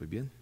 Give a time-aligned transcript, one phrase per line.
[0.00, 0.39] ¿Estoy bien?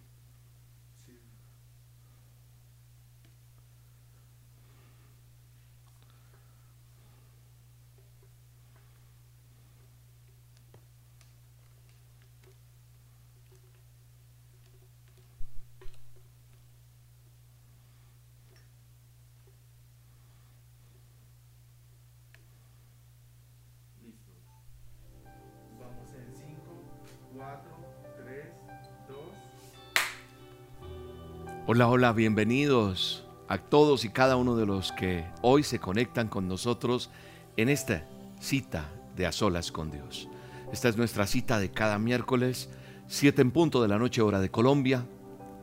[31.71, 36.47] Hola, hola, bienvenidos a todos y cada uno de los que hoy se conectan con
[36.47, 37.11] nosotros
[37.57, 38.07] en esta
[38.39, 40.27] cita de a solas con Dios.
[40.73, 42.71] Esta es nuestra cita de cada miércoles,
[43.05, 45.05] 7 en punto de la noche hora de Colombia,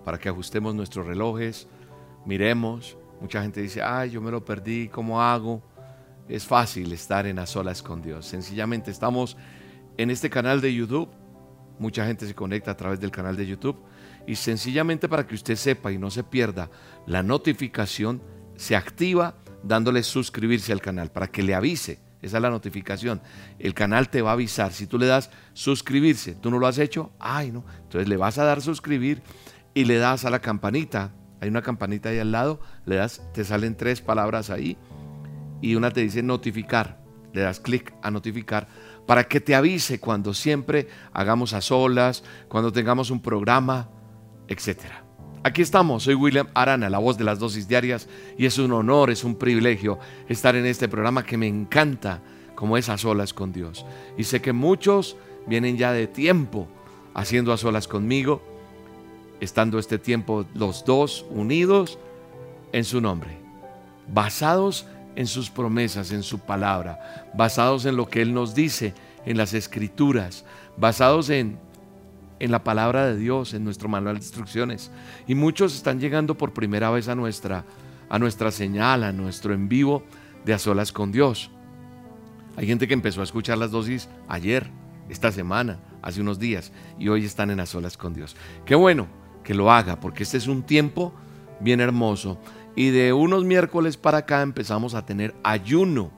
[0.04, 1.66] para que ajustemos nuestros relojes,
[2.24, 2.96] miremos.
[3.20, 5.60] Mucha gente dice, ay, yo me lo perdí, ¿cómo hago?
[6.28, 8.26] Es fácil estar en a solas con Dios.
[8.26, 9.36] Sencillamente estamos
[9.96, 11.08] en este canal de YouTube.
[11.80, 13.76] Mucha gente se conecta a través del canal de YouTube.
[14.26, 16.70] Y sencillamente para que usted sepa y no se pierda
[17.06, 18.22] la notificación,
[18.56, 22.00] se activa dándole suscribirse al canal para que le avise.
[22.22, 23.20] Esa es la notificación.
[23.58, 24.72] El canal te va a avisar.
[24.72, 27.64] Si tú le das suscribirse, tú no lo has hecho, ay no.
[27.82, 29.22] Entonces le vas a dar suscribir
[29.74, 31.12] y le das a la campanita.
[31.40, 34.78] Hay una campanita ahí al lado, le das, te salen tres palabras ahí
[35.60, 37.04] y una te dice notificar.
[37.32, 38.66] Le das clic a notificar
[39.06, 43.90] para que te avise cuando siempre hagamos a solas, cuando tengamos un programa,
[44.48, 45.04] etcétera.
[45.42, 49.10] Aquí estamos, soy William Arana, la voz de las dosis diarias, y es un honor,
[49.10, 52.20] es un privilegio estar en este programa que me encanta,
[52.56, 53.86] como es a solas con Dios.
[54.18, 56.66] Y sé que muchos vienen ya de tiempo
[57.14, 58.42] haciendo a solas conmigo,
[59.40, 61.98] estando este tiempo los dos unidos
[62.72, 63.38] en su nombre,
[64.12, 69.36] basados en sus promesas, en su palabra, basados en lo que Él nos dice en
[69.36, 70.44] las escrituras,
[70.76, 71.58] basados en,
[72.38, 74.90] en la palabra de Dios, en nuestro manual de instrucciones.
[75.26, 77.64] Y muchos están llegando por primera vez a nuestra,
[78.08, 80.02] a nuestra señal, a nuestro en vivo
[80.44, 81.50] de a solas con Dios.
[82.56, 84.70] Hay gente que empezó a escuchar las dosis ayer,
[85.08, 88.36] esta semana, hace unos días, y hoy están en a solas con Dios.
[88.64, 89.06] Qué bueno
[89.44, 91.14] que lo haga, porque este es un tiempo
[91.60, 92.38] bien hermoso.
[92.74, 96.10] Y de unos miércoles para acá empezamos a tener ayuno,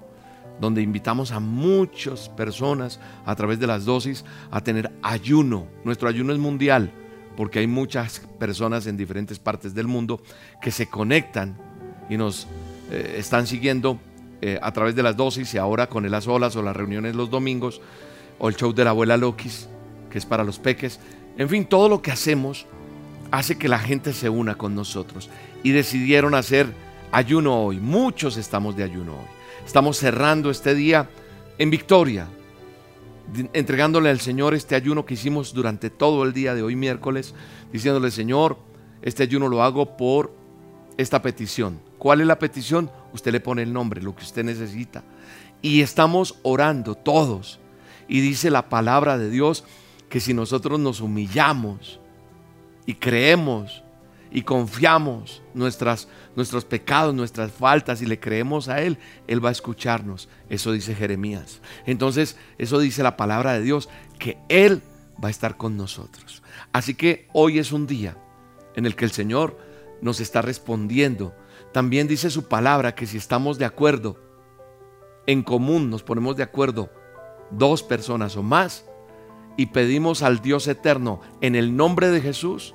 [0.60, 5.66] donde invitamos a muchas personas a través de las dosis a tener ayuno.
[5.84, 6.90] Nuestro ayuno es mundial,
[7.36, 10.20] porque hay muchas personas en diferentes partes del mundo
[10.60, 11.56] que se conectan
[12.10, 12.46] y nos
[12.90, 13.98] eh, están siguiendo
[14.40, 17.14] eh, a través de las dosis y ahora con el las olas o las reuniones
[17.14, 17.80] los domingos
[18.38, 19.68] o el show de la abuela Lokis,
[20.10, 21.00] que es para los peques.
[21.36, 22.66] En fin, todo lo que hacemos
[23.30, 25.28] hace que la gente se una con nosotros
[25.62, 26.66] y decidieron hacer
[27.12, 27.78] ayuno hoy.
[27.78, 29.37] Muchos estamos de ayuno hoy.
[29.68, 31.10] Estamos cerrando este día
[31.58, 32.26] en victoria,
[33.52, 37.34] entregándole al Señor este ayuno que hicimos durante todo el día de hoy miércoles,
[37.70, 38.56] diciéndole, Señor,
[39.02, 40.34] este ayuno lo hago por
[40.96, 41.82] esta petición.
[41.98, 42.90] ¿Cuál es la petición?
[43.12, 45.04] Usted le pone el nombre, lo que usted necesita.
[45.60, 47.60] Y estamos orando todos.
[48.08, 49.64] Y dice la palabra de Dios
[50.08, 52.00] que si nosotros nos humillamos
[52.86, 53.82] y creemos
[54.30, 59.52] y confiamos nuestras, nuestros pecados, nuestras faltas y le creemos a Él, Él va a
[59.52, 60.28] escucharnos.
[60.48, 61.60] Eso dice Jeremías.
[61.86, 64.82] Entonces, eso dice la palabra de Dios, que Él
[65.22, 66.42] va a estar con nosotros.
[66.72, 68.16] Así que hoy es un día
[68.76, 69.58] en el que el Señor
[70.00, 71.34] nos está respondiendo.
[71.72, 74.18] También dice su palabra que si estamos de acuerdo,
[75.26, 76.90] en común nos ponemos de acuerdo,
[77.50, 78.84] dos personas o más,
[79.56, 82.74] y pedimos al Dios eterno en el nombre de Jesús,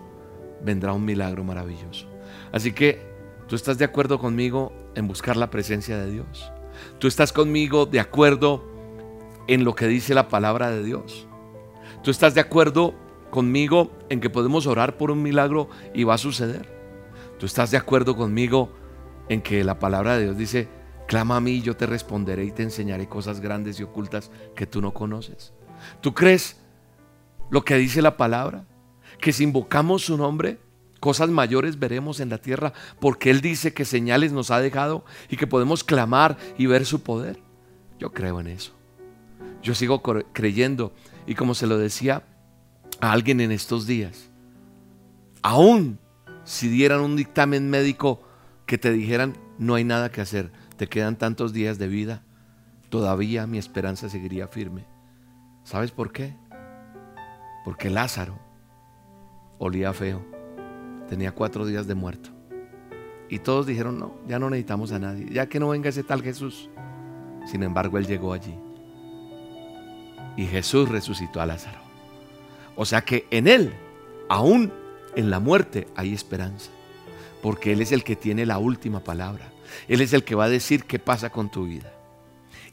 [0.64, 2.08] vendrá un milagro maravilloso.
[2.52, 3.02] Así que
[3.48, 6.52] tú estás de acuerdo conmigo en buscar la presencia de Dios.
[7.00, 8.64] Tú estás conmigo de acuerdo
[9.48, 11.28] en lo que dice la palabra de Dios.
[12.04, 12.94] Tú estás de acuerdo
[13.30, 16.72] conmigo en que podemos orar por un milagro y va a suceder.
[17.40, 18.70] Tú estás de acuerdo conmigo
[19.30, 20.68] en que la palabra de Dios dice,
[21.08, 24.82] clama a mí yo te responderé y te enseñaré cosas grandes y ocultas que tú
[24.82, 25.54] no conoces.
[26.02, 26.58] ¿Tú crees
[27.50, 28.66] lo que dice la palabra?
[29.24, 30.60] Que si invocamos su nombre,
[31.00, 35.38] cosas mayores veremos en la tierra, porque Él dice que señales nos ha dejado y
[35.38, 37.40] que podemos clamar y ver su poder.
[37.98, 38.74] Yo creo en eso.
[39.62, 40.04] Yo sigo
[40.34, 40.92] creyendo
[41.26, 42.24] y como se lo decía
[43.00, 44.30] a alguien en estos días,
[45.42, 46.00] aún
[46.44, 48.22] si dieran un dictamen médico
[48.66, 52.24] que te dijeran no hay nada que hacer, te quedan tantos días de vida,
[52.90, 54.86] todavía mi esperanza seguiría firme.
[55.64, 56.36] ¿Sabes por qué?
[57.64, 58.43] Porque Lázaro
[59.64, 60.22] olía feo,
[61.10, 62.30] tenía cuatro días de muerto.
[63.30, 66.22] Y todos dijeron, no, ya no necesitamos a nadie, ya que no venga ese tal
[66.22, 66.70] Jesús.
[67.46, 68.54] Sin embargo, él llegó allí.
[70.38, 71.80] Y Jesús resucitó a Lázaro.
[72.76, 73.74] O sea que en él,
[74.30, 74.72] aún
[75.16, 76.72] en la muerte hay esperanza,
[77.42, 79.52] porque Él es el que tiene la última palabra.
[79.88, 81.92] Él es el que va a decir qué pasa con tu vida.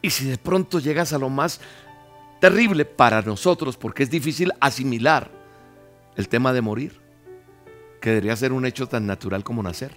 [0.03, 1.61] Y si de pronto llegas a lo más
[2.41, 5.40] terrible para nosotros, porque es difícil asimilar
[6.20, 7.00] el tema de morir,
[8.00, 9.96] que debería ser un hecho tan natural como nacer,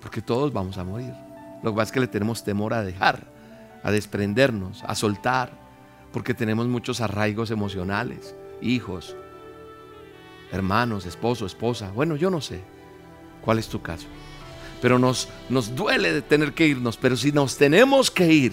[0.00, 1.12] porque todos vamos a morir.
[1.62, 3.26] Lo que pasa es que le tenemos temor a dejar,
[3.82, 5.52] a desprendernos, a soltar,
[6.12, 9.16] porque tenemos muchos arraigos emocionales, hijos,
[10.52, 11.90] hermanos, esposo, esposa.
[11.90, 12.62] Bueno, yo no sé
[13.42, 14.08] cuál es tu caso,
[14.82, 18.52] pero nos, nos duele de tener que irnos, pero si nos tenemos que ir,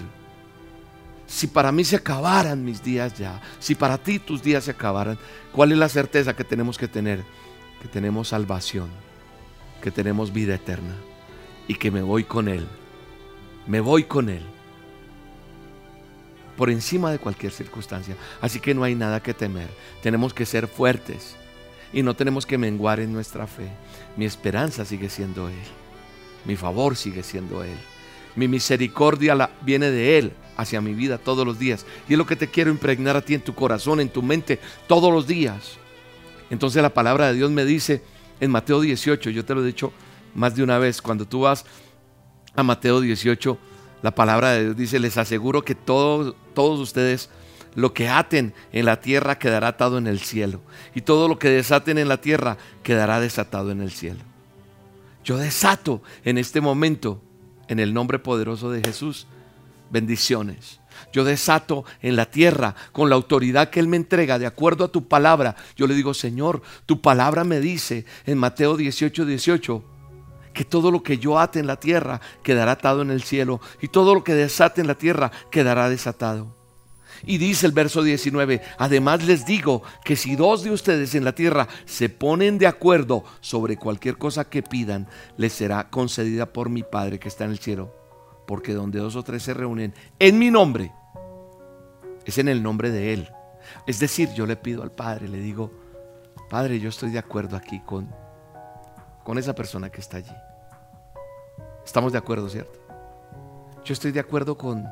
[1.27, 5.19] si para mí se acabaran mis días ya, si para ti tus días se acabaran,
[5.51, 7.23] ¿cuál es la certeza que tenemos que tener?
[7.81, 8.89] Que tenemos salvación,
[9.81, 10.95] que tenemos vida eterna
[11.67, 12.65] y que me voy con Él.
[13.67, 14.43] Me voy con Él.
[16.55, 18.15] Por encima de cualquier circunstancia.
[18.41, 19.69] Así que no hay nada que temer.
[20.01, 21.35] Tenemos que ser fuertes
[21.91, 23.69] y no tenemos que menguar en nuestra fe.
[24.15, 25.55] Mi esperanza sigue siendo Él.
[26.45, 27.77] Mi favor sigue siendo Él.
[28.37, 31.85] Mi misericordia viene de Él hacia mi vida todos los días.
[32.07, 34.59] Y es lo que te quiero impregnar a ti en tu corazón, en tu mente,
[34.87, 35.77] todos los días.
[36.49, 38.01] Entonces la palabra de Dios me dice
[38.39, 39.91] en Mateo 18, yo te lo he dicho
[40.33, 41.65] más de una vez, cuando tú vas
[42.55, 43.57] a Mateo 18,
[44.01, 47.29] la palabra de Dios dice, les aseguro que todos, todos ustedes
[47.73, 50.61] lo que aten en la tierra quedará atado en el cielo.
[50.95, 54.21] Y todo lo que desaten en la tierra quedará desatado en el cielo.
[55.23, 57.21] Yo desato en este momento,
[57.67, 59.27] en el nombre poderoso de Jesús,
[59.89, 60.79] bendiciones.
[61.13, 64.91] Yo desato en la tierra con la autoridad que Él me entrega de acuerdo a
[64.91, 65.55] tu palabra.
[65.75, 69.83] Yo le digo, Señor, tu palabra me dice en Mateo 18, 18,
[70.53, 73.89] que todo lo que yo ate en la tierra quedará atado en el cielo y
[73.89, 76.55] todo lo que desate en la tierra quedará desatado.
[77.25, 81.33] Y dice el verso 19, además les digo que si dos de ustedes en la
[81.33, 85.07] tierra se ponen de acuerdo sobre cualquier cosa que pidan,
[85.37, 87.97] les será concedida por mi Padre que está en el cielo
[88.47, 90.91] porque donde dos o tres se reúnen en mi nombre,
[92.25, 93.29] es en el nombre de Él.
[93.85, 95.69] Es decir, yo le pido al Padre, le digo,
[96.49, 98.09] Padre, yo estoy de acuerdo aquí con,
[99.23, 100.35] con esa persona que está allí.
[101.85, 102.79] Estamos de acuerdo, ¿cierto?
[103.83, 104.85] Yo estoy de acuerdo con,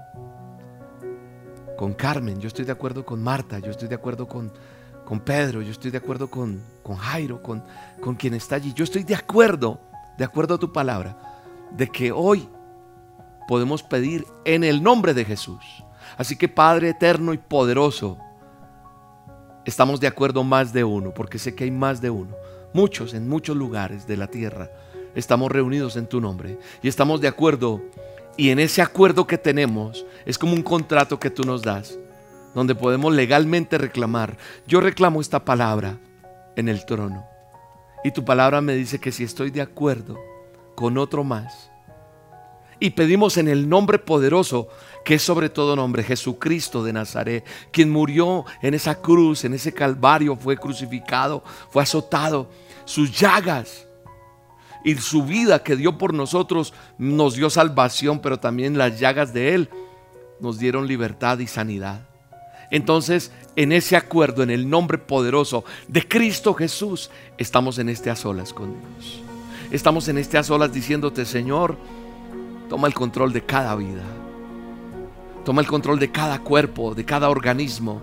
[1.78, 4.52] con Carmen, yo estoy de acuerdo con Marta, yo estoy de acuerdo con,
[5.06, 7.64] con Pedro, yo estoy de acuerdo con, con Jairo, con,
[8.02, 8.74] con quien está allí.
[8.74, 9.80] Yo estoy de acuerdo,
[10.18, 11.18] de acuerdo a tu palabra,
[11.72, 12.48] de que hoy
[13.48, 15.64] podemos pedir en el nombre de Jesús.
[16.18, 18.18] Así que Padre eterno y poderoso,
[19.66, 22.36] estamos de acuerdo más de uno, porque sé que hay más de uno.
[22.74, 24.70] Muchos en muchos lugares de la tierra
[25.16, 27.82] estamos reunidos en tu nombre y estamos de acuerdo.
[28.38, 31.98] Y en ese acuerdo que tenemos es como un contrato que tú nos das,
[32.54, 34.38] donde podemos legalmente reclamar.
[34.68, 35.98] Yo reclamo esta palabra
[36.56, 37.26] en el trono.
[38.04, 40.20] Y tu palabra me dice que si estoy de acuerdo
[40.76, 41.72] con otro más,
[42.80, 44.68] y pedimos en el nombre poderoso,
[45.06, 49.74] que es sobre todo nombre, Jesucristo de Nazaret, quien murió en esa cruz, en ese
[49.74, 52.50] calvario, fue crucificado, fue azotado,
[52.84, 53.88] sus llagas
[54.86, 59.54] y su vida que dio por nosotros nos dio salvación, pero también las llagas de
[59.54, 59.70] Él
[60.40, 62.08] nos dieron libertad y sanidad.
[62.72, 68.16] Entonces, en ese acuerdo, en el nombre poderoso de Cristo Jesús, estamos en este a
[68.16, 69.22] solas con Dios.
[69.72, 71.78] Estamos en este a solas diciéndote, Señor,
[72.70, 74.04] Toma el control de cada vida.
[75.44, 78.02] Toma el control de cada cuerpo, de cada organismo.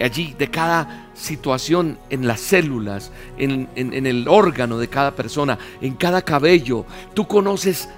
[0.00, 6.22] Allí, de cada situación en las células, en, el órgano de cada persona, en cada
[6.22, 6.84] cabello.
[7.14, 7.88] Tú conoces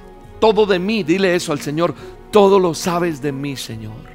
[0.40, 1.02] todo de mí.
[1.02, 1.94] Dile eso al Señor.
[2.30, 4.10] Todo lo sabes de mí, Señor.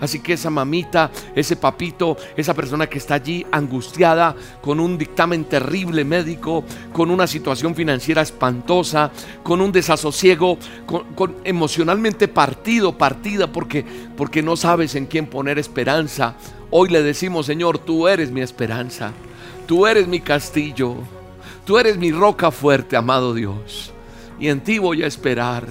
[0.00, 5.44] Así que esa mamita, ese papito, esa persona que está allí angustiada con un dictamen
[5.44, 9.10] terrible médico, con una situación financiera espantosa,
[9.42, 13.84] con un desasosiego, con, emocionalmente partido, partida, porque,
[14.16, 16.36] porque no sabes en quién poner esperanza.
[16.70, 19.12] Hoy le decimos, Señor, tú eres mi esperanza,
[19.66, 20.96] tú eres mi castillo,
[21.64, 23.92] tú eres mi roca fuerte, amado Dios,
[24.40, 25.66] y en ti voy a esperar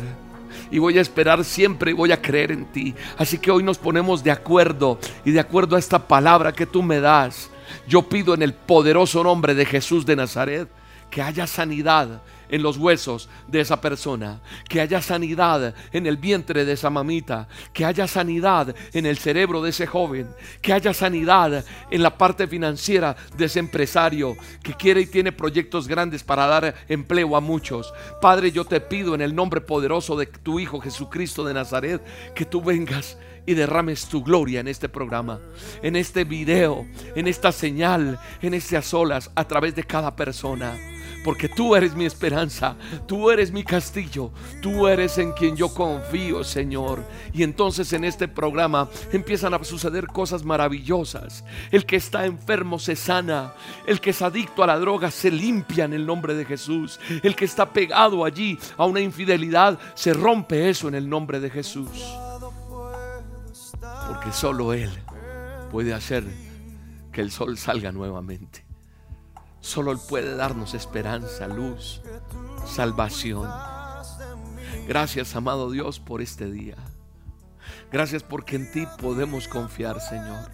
[0.71, 2.95] y voy a esperar siempre y voy a creer en ti.
[3.17, 6.81] Así que hoy nos ponemos de acuerdo y de acuerdo a esta palabra que tú
[6.81, 7.49] me das,
[7.87, 10.69] yo pido en el poderoso nombre de Jesús de Nazaret
[11.09, 16.65] que haya sanidad en los huesos de esa persona, que haya sanidad en el vientre
[16.65, 20.27] de esa mamita, que haya sanidad en el cerebro de ese joven,
[20.61, 25.87] que haya sanidad en la parte financiera de ese empresario que quiere y tiene proyectos
[25.87, 27.93] grandes para dar empleo a muchos.
[28.21, 32.01] Padre, yo te pido en el nombre poderoso de tu Hijo Jesucristo de Nazaret
[32.33, 35.39] que tú vengas y derrames tu gloria en este programa,
[35.83, 36.85] en este video,
[37.15, 40.94] en esta señal, en estas olas, a través de cada persona.
[41.25, 42.75] Porque tú eres mi esperanza,
[43.07, 44.29] tú eres mi castillo,
[44.61, 47.03] tú eres en quien yo confío, Señor.
[47.33, 51.43] Y entonces en este programa empiezan a suceder cosas maravillosas.
[51.71, 53.55] El que está enfermo se sana,
[53.87, 57.35] el que es adicto a la droga se limpia en el nombre de Jesús, el
[57.35, 61.89] que está pegado allí a una infidelidad se rompe eso en el nombre de Jesús.
[64.07, 64.91] Porque solo Él
[65.71, 66.23] puede hacer
[67.11, 68.64] que el sol salga nuevamente.
[69.65, 71.99] Solo Él puede darnos esperanza, luz,
[72.67, 73.49] salvación.
[74.87, 76.75] Gracias, amado Dios, por este día.
[77.91, 80.51] Gracias porque en ti podemos confiar, Señor.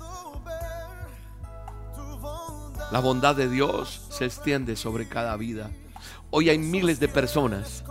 [2.89, 5.71] La bondad de Dios se extiende sobre cada vida.
[6.29, 7.83] Hoy hay miles de personas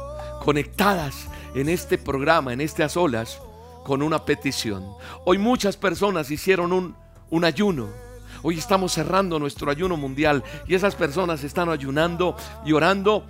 [0.43, 3.43] conectadas en este programa, en estas olas,
[3.85, 4.87] con una petición.
[5.27, 6.97] Hoy muchas personas hicieron un,
[7.29, 8.10] un ayuno
[8.43, 13.27] Hoy estamos cerrando nuestro ayuno mundial y esas personas están ayunando y orando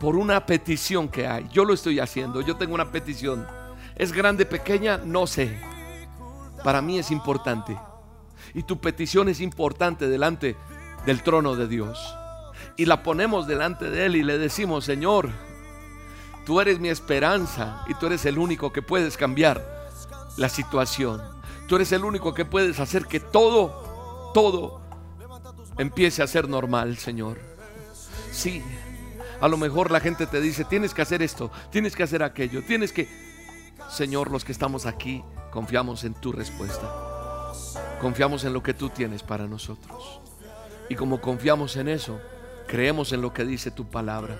[0.00, 1.46] por una petición que hay.
[1.52, 3.46] Yo lo estoy haciendo, yo tengo una petición.
[3.96, 4.98] ¿Es grande, pequeña?
[4.98, 5.58] No sé.
[6.64, 7.76] Para mí es importante.
[8.54, 10.56] Y tu petición es importante delante
[11.04, 12.16] del trono de Dios.
[12.78, 15.28] Y la ponemos delante de Él y le decimos, Señor,
[16.46, 19.62] tú eres mi esperanza y tú eres el único que puedes cambiar
[20.38, 21.22] la situación.
[21.68, 23.85] Tú eres el único que puedes hacer que todo
[24.36, 24.82] todo
[25.78, 27.38] empiece a ser normal, Señor.
[28.30, 28.62] Sí,
[29.40, 32.62] a lo mejor la gente te dice, tienes que hacer esto, tienes que hacer aquello,
[32.62, 33.08] tienes que...
[33.88, 36.86] Señor, los que estamos aquí, confiamos en tu respuesta.
[37.98, 40.20] Confiamos en lo que tú tienes para nosotros.
[40.90, 42.20] Y como confiamos en eso,
[42.68, 44.38] creemos en lo que dice tu palabra.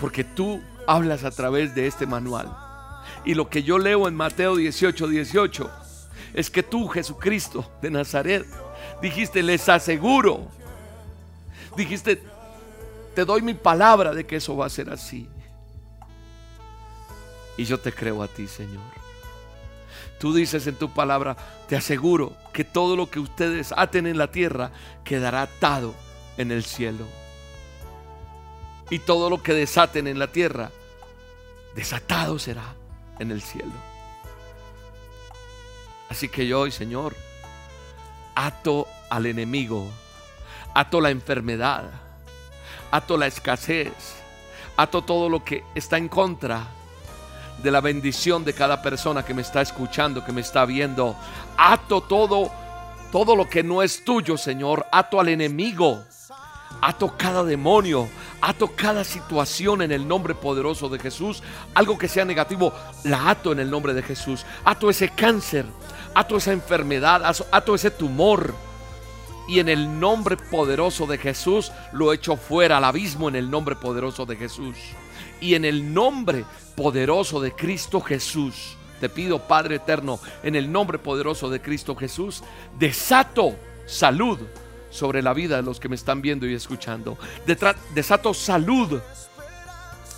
[0.00, 2.52] Porque tú hablas a través de este manual.
[3.24, 5.85] Y lo que yo leo en Mateo 18, 18,
[6.34, 8.46] es que tú, Jesucristo de Nazaret,
[9.00, 10.46] Dijiste, les aseguro.
[11.76, 12.22] Dijiste,
[13.14, 15.28] te doy mi palabra de que eso va a ser así.
[17.56, 18.82] Y yo te creo a ti, Señor.
[20.18, 21.36] Tú dices en tu palabra,
[21.68, 24.70] te aseguro que todo lo que ustedes aten en la tierra
[25.04, 25.94] quedará atado
[26.38, 27.04] en el cielo.
[28.88, 30.70] Y todo lo que desaten en la tierra,
[31.74, 32.74] desatado será
[33.18, 33.95] en el cielo.
[36.08, 37.14] Así que yo hoy, Señor,
[38.34, 39.88] ato al enemigo,
[40.74, 41.84] ato la enfermedad,
[42.90, 43.92] ato la escasez,
[44.76, 46.66] ato todo lo que está en contra
[47.62, 51.16] de la bendición de cada persona que me está escuchando, que me está viendo.
[51.56, 52.50] Ato todo,
[53.10, 54.86] todo lo que no es tuyo, Señor.
[54.92, 56.04] Ato al enemigo.
[56.82, 58.08] Ato cada demonio.
[58.42, 61.42] Ato cada situación en el nombre poderoso de Jesús.
[61.74, 62.72] Algo que sea negativo,
[63.04, 64.44] la ato en el nombre de Jesús.
[64.64, 65.64] Ato ese cáncer
[66.16, 68.54] ato esa enfermedad, ato ese tumor.
[69.48, 73.76] Y en el nombre poderoso de Jesús lo echo fuera al abismo en el nombre
[73.76, 74.76] poderoso de Jesús.
[75.40, 76.44] Y en el nombre
[76.74, 82.42] poderoso de Cristo Jesús, te pido Padre eterno, en el nombre poderoso de Cristo Jesús,
[82.78, 83.54] desato
[83.84, 84.38] salud
[84.90, 87.18] sobre la vida de los que me están viendo y escuchando.
[87.94, 89.00] Desato salud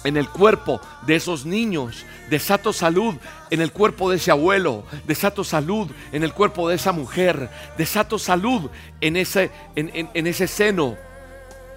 [0.09, 2.05] en el cuerpo de esos niños.
[2.31, 3.15] Desato salud
[3.51, 4.85] en el cuerpo de ese abuelo.
[5.07, 7.51] Desato salud en el cuerpo de esa mujer.
[7.77, 8.71] Desato salud
[9.03, 10.97] en ese, en, ese seno.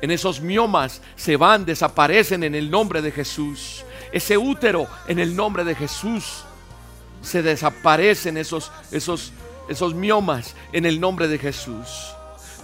[0.01, 3.83] En esos miomas se van, desaparecen en el nombre de Jesús.
[4.13, 6.45] Ese útero en el nombre de Jesús.
[7.21, 9.33] Se desaparecen esos, esos,
[9.69, 12.15] esos miomas en el nombre de Jesús.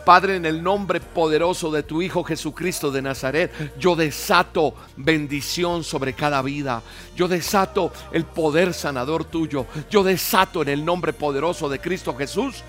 [0.08, 6.14] Padre, en el nombre poderoso de tu Hijo Jesucristo de Nazaret, yo desato bendición sobre
[6.14, 6.82] cada vida.
[7.14, 9.66] Yo desato el poder sanador tuyo.
[9.90, 12.64] Yo desato en el nombre poderoso de Cristo Jesús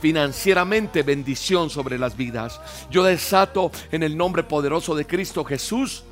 [0.00, 2.60] financieramente bendición sobre las vidas.
[2.92, 6.04] Yo desato en el nombre poderoso de Cristo Jesús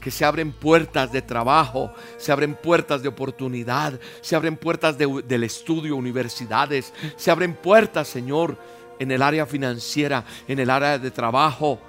[0.00, 5.42] que se abren puertas de trabajo, se abren puertas de oportunidad, se abren puertas del
[5.42, 8.56] estudio, universidades, se abren puertas, Señor,
[8.98, 11.80] en el área financiera, en el área de trabajo.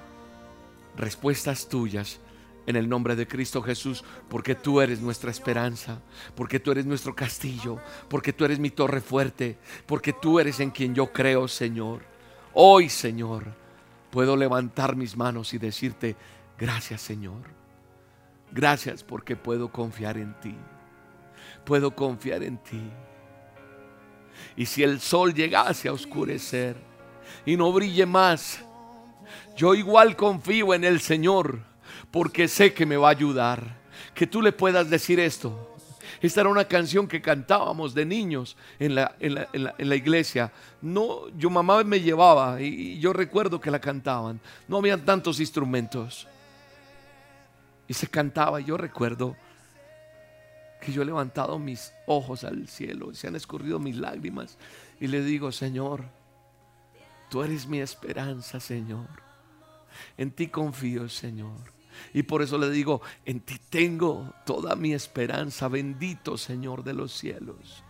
[0.96, 2.20] Respuestas tuyas
[2.66, 6.00] en el nombre de Cristo Jesús, porque tú eres nuestra esperanza,
[6.34, 10.70] porque tú eres nuestro castillo, porque tú eres mi torre fuerte, porque tú eres en
[10.70, 12.02] quien yo creo, Señor.
[12.52, 13.46] Hoy, Señor,
[14.10, 16.16] puedo levantar mis manos y decirte,
[16.58, 17.60] gracias, Señor.
[18.52, 20.54] Gracias porque puedo confiar en ti.
[21.64, 22.82] Puedo confiar en ti.
[24.56, 26.89] Y si el sol llegase a oscurecer,
[27.46, 28.60] y no brille más.
[29.56, 31.60] Yo igual confío en el Señor
[32.10, 33.78] porque sé que me va a ayudar.
[34.14, 35.76] Que tú le puedas decir esto
[36.20, 40.52] Esta era una canción que cantábamos de niños en la, en la, iglesia.
[40.82, 44.40] No, yo mamá me llevaba y, yo recuerdo que la cantaban.
[44.68, 46.26] No habían tantos instrumentos.
[47.88, 49.36] Y se cantaba, y yo recuerdo
[50.80, 54.56] que yo he levantado mis ojos al cielo y se han escurrido mis lágrimas
[54.98, 56.04] y le digo, Señor,
[57.30, 59.08] tú eres mi esperanza, Señor.
[60.16, 61.72] En ti confío, Señor.
[62.12, 67.12] Y por eso le digo, en ti tengo toda mi esperanza, bendito Señor de los
[67.12, 67.84] cielos.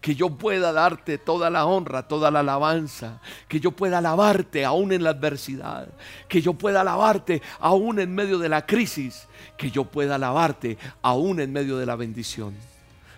[0.00, 3.20] Que yo pueda darte toda la honra, toda la alabanza.
[3.48, 5.88] Que yo pueda alabarte aún en la adversidad.
[6.28, 9.28] Que yo pueda alabarte aún en medio de la crisis.
[9.56, 12.54] Que yo pueda alabarte aún en medio de la bendición.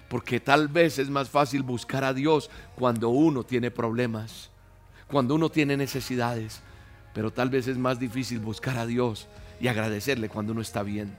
[0.08, 4.50] Porque tal vez es más fácil buscar a Dios cuando uno tiene problemas.
[5.08, 6.60] Cuando uno tiene necesidades.
[7.14, 9.26] Pero tal vez es más difícil buscar a Dios
[9.60, 11.16] y agradecerle cuando uno está bien.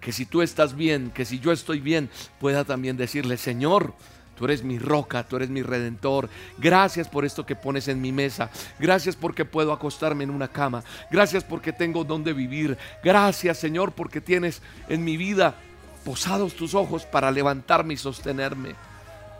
[0.00, 2.08] Que si tú estás bien, que si yo estoy bien,
[2.40, 3.94] pueda también decirle, Señor,
[4.36, 6.28] Tú eres mi roca, tú eres mi redentor.
[6.58, 8.50] Gracias por esto que pones en mi mesa.
[8.78, 10.82] Gracias porque puedo acostarme en una cama.
[11.10, 12.76] Gracias porque tengo donde vivir.
[13.02, 15.54] Gracias, Señor, porque tienes en mi vida
[16.04, 18.74] posados tus ojos para levantarme y sostenerme.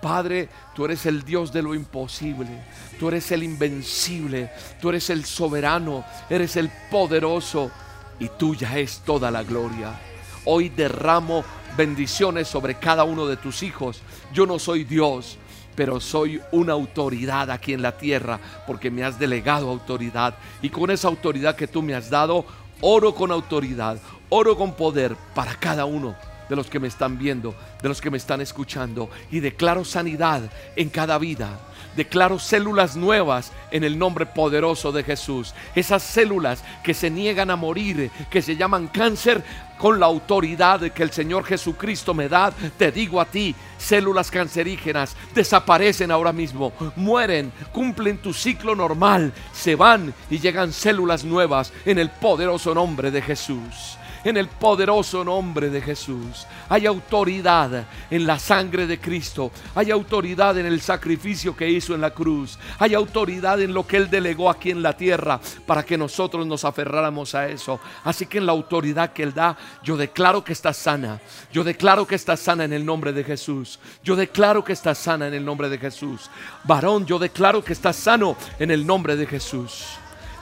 [0.04, 2.62] Padre, tú eres el Dios de lo imposible,
[3.00, 7.70] tú eres el invencible, tú eres el soberano, eres el poderoso
[8.18, 9.99] y tuya es toda la gloria.
[10.44, 11.42] Hoy derramo
[11.75, 14.02] bendiciones sobre cada uno de tus hijos.
[14.30, 15.38] Yo no soy Dios,
[15.75, 20.34] pero soy una autoridad aquí en la tierra porque me has delegado autoridad.
[20.61, 22.44] Y con esa autoridad que tú me has dado,
[22.82, 26.14] oro con autoridad, oro con poder para cada uno
[26.49, 29.11] de los que me están viendo, de los que me están escuchando.
[29.31, 30.43] Y declaro sanidad
[30.77, 31.59] en cada vida
[31.97, 35.55] Declaro células nuevas en el nombre poderoso de Jesús.
[35.75, 39.43] Esas células que se niegan a morir, que se llaman cáncer,
[39.79, 45.17] con la autoridad que el Señor Jesucristo me da, te digo a ti, células cancerígenas
[45.35, 51.99] desaparecen ahora mismo, mueren, cumplen tu ciclo normal, se van y llegan células nuevas en
[51.99, 56.47] el poderoso nombre de Jesús en el poderoso nombre de Jesús.
[56.69, 59.50] Hay autoridad en la sangre de Cristo.
[59.75, 62.58] Hay autoridad en el sacrificio que hizo en la cruz.
[62.78, 66.65] Hay autoridad en lo que Él delegó aquí en la tierra para que nosotros nos
[66.65, 67.80] aferráramos a eso.
[68.04, 71.21] Así que en la autoridad que Él da, yo declaro que está sana.
[71.52, 73.78] Yo declaro que está sana en el nombre de Jesús.
[74.02, 76.30] Yo declaro que está sana en el nombre de Jesús.
[76.65, 79.84] Varón, yo declaro que está sano en el nombre de Jesús.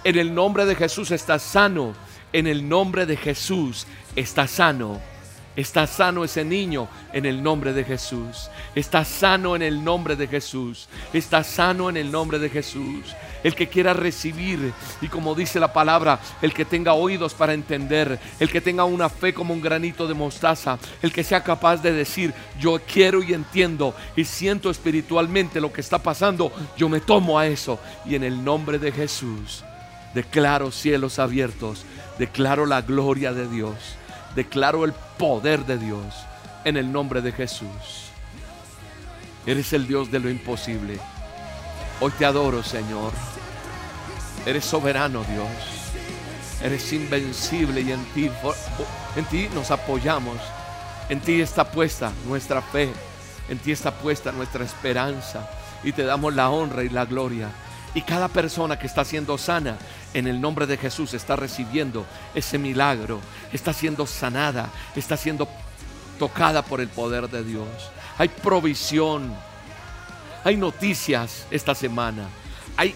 [0.05, 1.95] En el nombre de Jesús está sano
[2.33, 5.01] en el nombre de Jesús está sano.
[5.55, 8.49] Está sano ese niño en el nombre de Jesús.
[8.75, 10.88] Está sano en el nombre de Jesús.
[11.12, 13.14] Está sano en el nombre de Jesús.
[13.45, 18.18] El que quiera recibir y como dice la palabra, el que tenga oídos para entender,
[18.40, 21.92] el que tenga una fe como un granito de mostaza, el que sea capaz de
[21.92, 27.38] decir, yo quiero y entiendo y siento espiritualmente lo que está pasando, yo me tomo
[27.38, 27.79] a eso.
[28.07, 29.64] Y en el nombre de Jesús
[30.14, 31.85] declaro cielos abiertos
[32.23, 33.75] Declaro la gloria de Dios.
[34.37, 36.05] Declaro el poder de Dios
[36.65, 38.13] en el nombre de Jesús.
[39.45, 41.01] Eres el Dios de lo imposible.
[41.99, 43.13] Hoy te adoro, Señor.
[44.47, 45.49] Eres soberano, Dios.
[46.63, 48.31] Eres invencible y en ti,
[49.17, 50.39] en ti nos apoyamos.
[51.09, 52.93] En ti está puesta nuestra fe.
[53.49, 55.51] En ti está puesta nuestra esperanza.
[55.83, 57.49] Y te damos la honra y la gloria.
[57.94, 59.76] Y cada persona que está siendo sana
[60.14, 63.20] en el nombre de Jesús está recibiendo ese milagro,
[63.52, 65.46] está siendo sanada, está siendo
[66.18, 67.68] tocada por el poder de Dios.
[68.16, 69.35] Hay provisión,
[70.42, 72.28] hay noticias esta semana,
[72.76, 72.94] hay,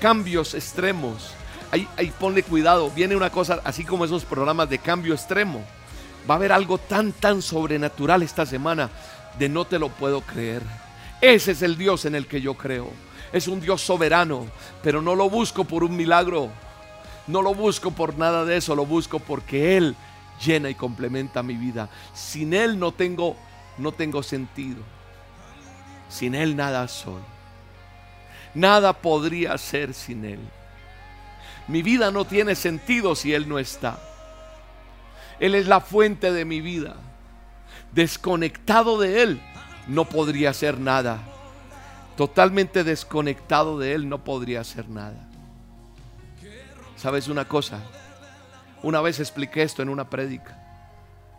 [0.00, 1.32] cambios extremos.
[1.72, 5.62] Hay, hay, ponle cuidado, viene una cosa así como esos programas de cambio extremo.
[6.28, 8.90] Va a haber algo tan, tan sobrenatural esta semana
[9.38, 10.62] de no te lo puedo creer.
[11.20, 12.90] Ese es el Dios en el que yo creo
[13.32, 14.46] es un Dios soberano,
[14.82, 16.50] pero no lo busco por un milagro,
[17.26, 19.94] no lo busco por nada de eso, lo busco porque Él
[20.44, 21.88] llena y complementa mi vida.
[22.12, 23.36] Sin Él no tengo,
[23.78, 24.82] no tengo sentido.
[26.08, 27.22] Sin Él nada soy.
[28.54, 30.40] Nada podría ser sin Él.
[31.68, 34.00] Mi vida no tiene sentido si Él no está.
[35.38, 36.96] Él es la fuente de mi vida.
[37.92, 39.40] Desconectado de Él,
[39.86, 41.20] no podría ser nada
[42.20, 45.26] totalmente desconectado de Él, no podría hacer nada.
[46.94, 47.82] ¿Sabes una cosa?
[48.82, 50.54] Una vez expliqué esto en una prédica.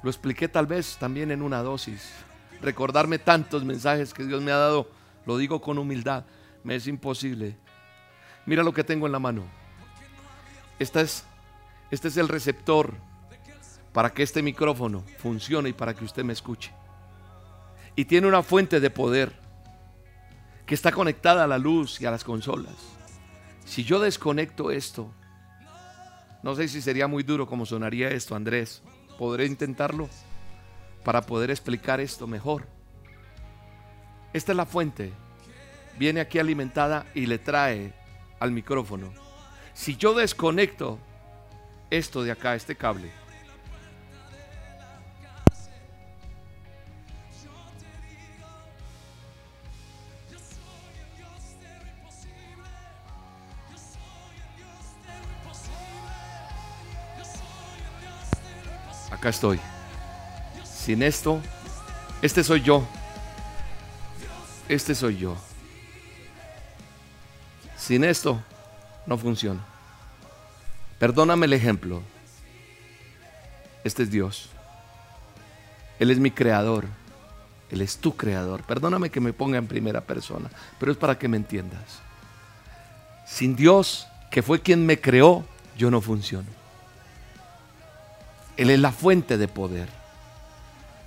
[0.01, 2.09] Lo expliqué tal vez también en una dosis.
[2.63, 4.89] Recordarme tantos mensajes que Dios me ha dado,
[5.27, 6.25] lo digo con humildad,
[6.63, 7.57] me es imposible.
[8.47, 9.43] Mira lo que tengo en la mano.
[10.79, 11.25] Esta es,
[11.91, 12.95] este es el receptor
[13.93, 16.73] para que este micrófono funcione y para que usted me escuche.
[17.95, 19.40] y tiene una fuente de poder
[20.71, 22.75] que está conectada a la luz y a las consolas.
[23.65, 25.11] Si yo desconecto esto,
[26.43, 28.81] no sé si sería muy duro como sonaría esto, Andrés.
[29.19, 30.07] ¿Podré intentarlo
[31.03, 32.67] para poder explicar esto mejor?
[34.31, 35.11] Esta es la fuente.
[35.99, 37.93] Viene aquí alimentada y le trae
[38.39, 39.11] al micrófono.
[39.73, 40.99] Si yo desconecto
[41.89, 43.11] esto de acá, este cable,
[59.11, 59.59] acá estoy.
[60.63, 61.39] Sin esto,
[62.21, 62.87] este soy yo.
[64.67, 65.35] Este soy yo.
[67.77, 68.41] Sin esto,
[69.05, 69.59] no funciona.
[70.97, 72.01] Perdóname el ejemplo.
[73.83, 74.49] Este es Dios.
[75.99, 76.85] Él es mi creador.
[77.69, 78.63] Él es tu creador.
[78.63, 81.99] Perdóname que me ponga en primera persona, pero es para que me entiendas.
[83.25, 85.45] Sin Dios, que fue quien me creó,
[85.77, 86.60] yo no funciono.
[88.61, 89.89] Él es la fuente de poder.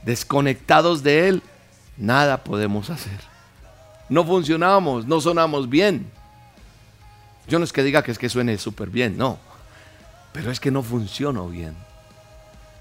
[0.05, 1.43] Desconectados de Él,
[1.97, 3.21] nada podemos hacer.
[4.09, 6.11] No funcionamos, no sonamos bien.
[7.47, 9.39] Yo no es que diga que es que suene súper bien, no.
[10.33, 11.77] Pero es que no funciono bien.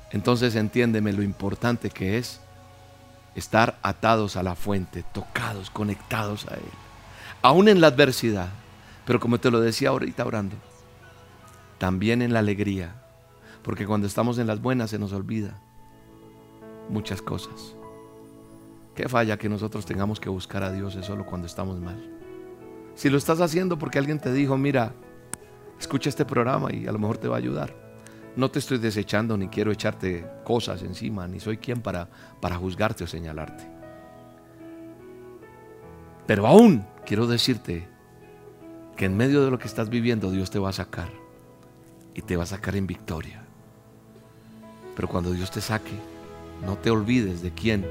[0.09, 2.39] Entonces entiéndeme lo importante que es
[3.35, 6.71] estar atados a la fuente, tocados, conectados a Él.
[7.43, 8.49] Aún en la adversidad,
[9.05, 10.55] pero como te lo decía ahorita orando,
[11.77, 13.02] también en la alegría,
[13.63, 15.59] porque cuando estamos en las buenas se nos olvida
[16.89, 17.75] muchas cosas.
[18.95, 22.11] Qué falla que nosotros tengamos que buscar a Dios es solo cuando estamos mal.
[22.95, 24.93] Si lo estás haciendo porque alguien te dijo, mira,
[25.79, 27.73] escucha este programa y a lo mejor te va a ayudar.
[28.35, 33.03] No te estoy desechando ni quiero echarte cosas encima, ni soy quien para, para juzgarte
[33.03, 33.67] o señalarte.
[36.27, 37.87] Pero aún quiero decirte
[38.95, 41.09] que en medio de lo que estás viviendo Dios te va a sacar
[42.13, 43.42] y te va a sacar en victoria.
[44.95, 45.99] Pero cuando Dios te saque,
[46.65, 47.85] no te olvides de quién,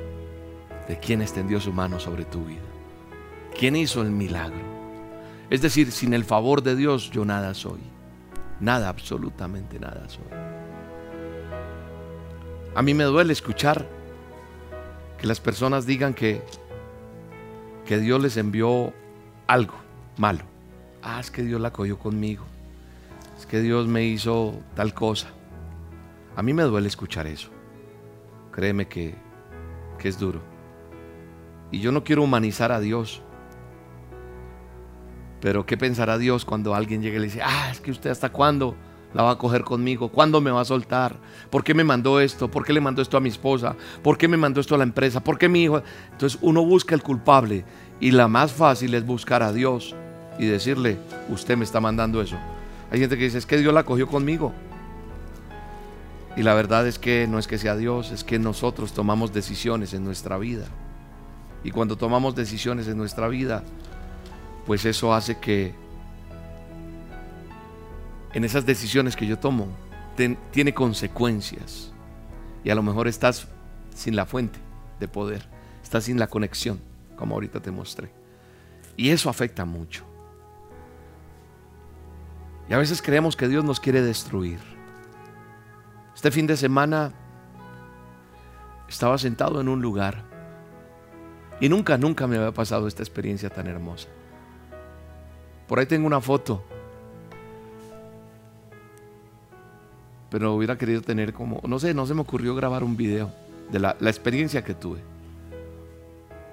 [0.89, 2.61] de quién extendió su mano sobre tu vida.
[3.59, 4.73] ¿Quién hizo el milagro?
[5.51, 7.81] Es decir, sin el favor de Dios yo nada soy.
[8.61, 10.25] Nada, absolutamente nada soy.
[12.75, 13.87] A mí me duele escuchar
[15.19, 16.43] que las personas digan que,
[17.85, 18.95] que Dios les envió
[19.47, 19.75] algo
[20.17, 20.45] malo.
[21.03, 22.45] Ah, es que Dios la cogió conmigo.
[23.39, 25.29] Es que Dios me hizo tal cosa.
[26.37, 27.51] A mí me duele escuchar eso.
[28.53, 29.15] Créeme que,
[29.99, 30.41] que es duro.
[31.71, 33.23] Y yo no quiero humanizar a Dios.
[35.41, 38.31] Pero ¿qué pensará Dios cuando alguien llegue y le dice, ah, es que usted hasta
[38.31, 38.77] cuándo
[39.13, 40.09] la va a coger conmigo?
[40.09, 41.17] ¿Cuándo me va a soltar?
[41.51, 42.51] ¿Por qué me mandó esto?
[42.51, 43.75] ¿Por qué le mandó esto a mi esposa?
[44.03, 45.25] ¿Por qué me mandó esto a la empresa?
[45.25, 45.83] ¿Por qué mi hijo?
[46.13, 47.65] Entonces uno busca el culpable
[48.01, 49.95] y la más fácil es buscar a Dios
[50.39, 52.37] y decirle, usted me está mandando eso.
[52.91, 54.53] Hay gente que dice, es que Dios la cogió conmigo.
[56.37, 59.93] Y la verdad es que no es que sea Dios, es que nosotros tomamos decisiones
[59.93, 60.67] en nuestra vida.
[61.65, 63.63] Y cuando tomamos decisiones en nuestra vida,
[64.67, 65.75] pues eso hace que
[68.33, 69.69] en esas decisiones que yo tomo
[70.51, 71.93] tiene consecuencias.
[72.65, 73.47] Y a lo mejor estás
[73.95, 74.59] sin la fuente
[75.01, 75.47] de poder,
[75.83, 76.81] estás sin la conexión,
[77.17, 78.11] como ahorita te mostré.
[78.97, 80.05] Y eso afecta mucho.
[82.71, 84.72] Y a veces creemos que Dios nos quiere destruir.
[86.23, 87.11] Este fin de semana
[88.89, 90.23] estaba sentado en un lugar
[91.61, 94.07] y nunca, nunca me había pasado esta experiencia tan hermosa.
[95.67, 96.63] Por ahí tengo una foto.
[100.31, 103.33] Pero hubiera querido tener como, no sé, no se me ocurrió grabar un video
[103.73, 105.01] de la, la experiencia que tuve.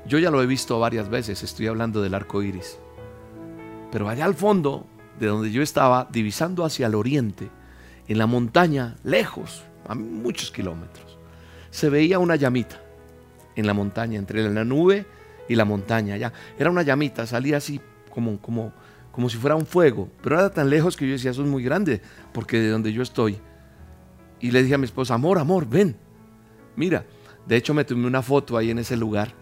[0.07, 2.79] Yo ya lo he visto varias veces, estoy hablando del arco iris.
[3.91, 4.87] Pero allá al fondo,
[5.19, 7.51] de donde yo estaba, divisando hacia el oriente,
[8.09, 11.17] en la montaña, lejos, a muchos kilómetros,
[11.69, 12.81] se veía una llamita
[13.55, 15.05] en la montaña, entre la nube
[15.47, 16.17] y la montaña.
[16.17, 18.73] Ya era una llamita, salía así como, como,
[19.11, 21.63] como si fuera un fuego, pero era tan lejos que yo decía, eso es muy
[21.63, 22.01] grande,
[22.33, 23.37] porque de donde yo estoy.
[24.39, 25.95] Y le dije a mi esposa, amor, amor, ven,
[26.75, 27.05] mira.
[27.45, 29.33] De hecho, me tomé una foto ahí en ese lugar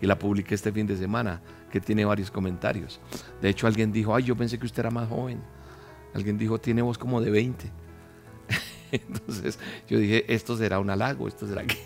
[0.00, 3.00] y la publiqué este fin de semana, que tiene varios comentarios.
[3.40, 5.40] De hecho, alguien dijo, ay, yo pensé que usted era más joven.
[6.14, 7.70] Alguien dijo, tiene voz como de 20.
[8.92, 11.76] Entonces yo dije, esto será un halago, esto será que...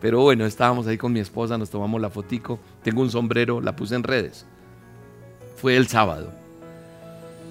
[0.00, 3.74] Pero bueno, estábamos ahí con mi esposa, nos tomamos la fotico, tengo un sombrero, la
[3.74, 4.44] puse en redes.
[5.56, 6.32] Fue el sábado.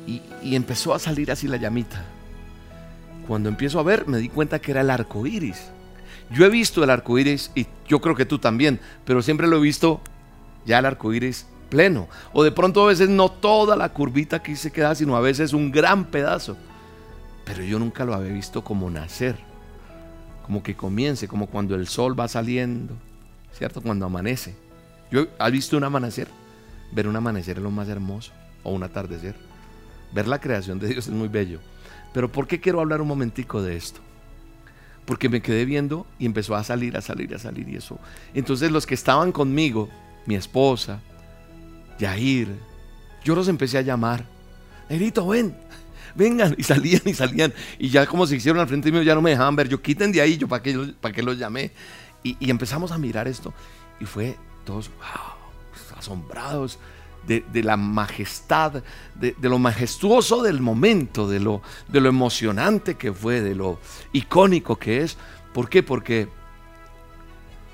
[0.06, 0.22] Y,
[0.56, 2.06] empezó a salir así la llamita.
[3.28, 5.70] Cuando empiezo a ver, me di cuenta que era el arco iris.
[6.32, 9.58] Yo he visto el arco iris y yo creo que tú también, pero siempre lo
[9.58, 10.02] he visto
[10.66, 12.08] ya el arco iris pleno.
[12.34, 15.54] O de pronto a veces no toda la curvita aquí se queda, sino a veces
[15.54, 16.58] un gran pedazo.
[17.46, 19.36] Pero yo nunca lo había visto como nacer,
[20.46, 22.96] como que comience, como cuando el sol va saliendo,
[23.54, 23.82] ¿cierto?
[23.82, 24.56] Cuando amanece.
[25.12, 26.28] Yo he visto un amanecer.
[26.92, 28.32] Ver un amanecer es lo más hermoso,
[28.64, 29.36] o un atardecer.
[30.14, 31.60] Ver la creación de Dios es muy bello.
[32.14, 34.02] Pero ¿por qué quiero hablar un momentico de esto?
[35.06, 37.98] Porque me quedé viendo y empezó a salir, a salir, a salir y eso.
[38.34, 39.90] Entonces los que estaban conmigo,
[40.26, 41.00] mi esposa,
[41.98, 42.50] Yair,
[43.24, 44.26] yo los empecé a llamar.
[44.90, 45.56] Negrito, ven,
[46.16, 46.56] vengan.
[46.58, 47.54] Y salían y salían.
[47.80, 49.70] Y ya como se hicieron al frente mío, ya no me dejaban ver.
[49.70, 51.72] Yo quiten de ahí, yo para qué, para los llamé.
[52.24, 53.54] Y, empezamos a mirar esto.
[54.00, 56.80] Y fue todos, wow, asombrados
[57.26, 58.84] de, la majestad,
[59.16, 63.80] de, lo majestuoso del momento, de lo, de lo emocionante que fue, de lo
[64.12, 65.18] icónico que es.
[65.54, 65.84] ¿Por qué?
[65.84, 66.28] Porque,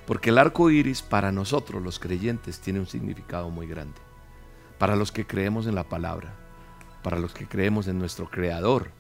[0.06, 4.00] porque el arco iris para nosotros, los creyentes, tiene un significado muy grande.
[4.78, 6.34] Para los que creemos en la palabra,
[7.08, 8.92] para los que creemos en nuestro Creador,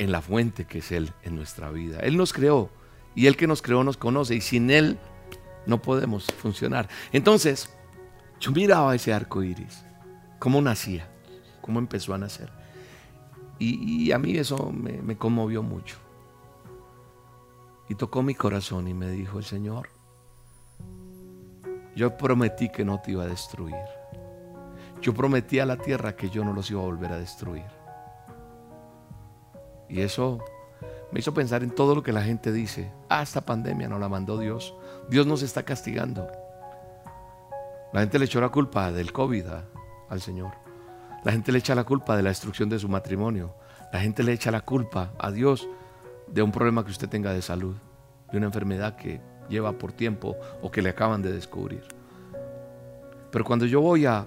[0.00, 2.00] en la fuente que es Él en nuestra vida.
[2.00, 2.70] Él nos creó
[3.14, 4.98] y Él que nos creó nos conoce y sin Él
[5.64, 6.88] no podemos funcionar.
[7.12, 7.72] Entonces,
[8.40, 9.84] yo miraba ese arco iris,
[10.40, 11.08] cómo nacía,
[11.60, 12.50] cómo empezó a nacer.
[13.60, 15.94] Y, a mí eso me, me conmovió mucho.
[17.88, 19.88] Y tocó mi corazón y me dijo el Señor,
[21.94, 23.76] yo prometí que no te iba a destruir.
[25.00, 27.66] Yo prometí a la tierra que yo no los iba a volver a destruir.
[29.88, 30.38] Y eso
[31.12, 32.90] me hizo pensar en todo lo que la gente dice.
[33.08, 34.74] Ah, esta pandemia no la mandó Dios.
[35.08, 36.28] Dios nos está castigando.
[37.92, 39.46] La gente le echó la culpa del COVID
[40.08, 40.52] al Señor.
[41.24, 43.54] La gente le echa la culpa de la destrucción de su matrimonio.
[43.92, 45.68] La gente le echa la culpa a Dios
[46.26, 47.76] de un problema que usted tenga de salud,
[48.30, 51.84] de una enfermedad que lleva por tiempo o que le acaban de descubrir.
[53.30, 54.26] Pero cuando yo voy a,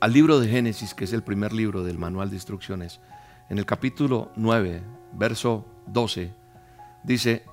[0.00, 3.00] al libro de Génesis, que es el primer libro del manual de instrucciones,
[3.48, 4.82] en el capítulo 9,
[5.14, 6.32] verso 12,
[7.02, 7.44] dice,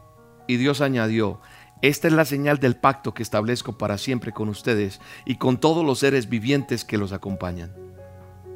[0.48, 1.40] y Dios añadió,
[1.82, 5.86] esta es la señal del pacto que establezco para siempre con ustedes y con todos
[5.86, 7.72] los seres vivientes que los acompañan.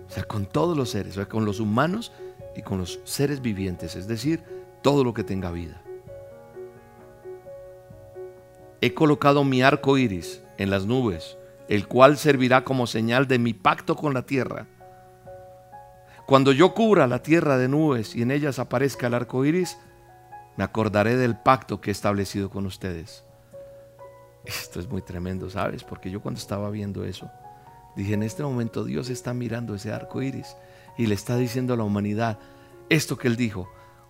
[0.07, 2.11] O sea, con todos los seres, o sea, con los humanos
[2.55, 4.43] y con los seres vivientes, es decir,
[4.81, 5.81] todo lo que tenga vida.
[8.81, 11.37] He colocado mi arco iris en las nubes,
[11.69, 14.65] el cual servirá como señal de mi pacto con la tierra.
[16.25, 19.77] Cuando yo cubra la tierra de nubes y en ellas aparezca el arco iris,
[20.57, 23.23] me acordaré del pacto que he establecido con ustedes.
[24.45, 25.83] Esto es muy tremendo, ¿sabes?
[25.83, 27.29] Porque yo cuando estaba viendo eso,
[27.95, 30.55] dije, en este momento Dios está mirando ese arco iris
[30.97, 32.39] y le está diciendo a la humanidad
[32.89, 33.69] esto que él dijo.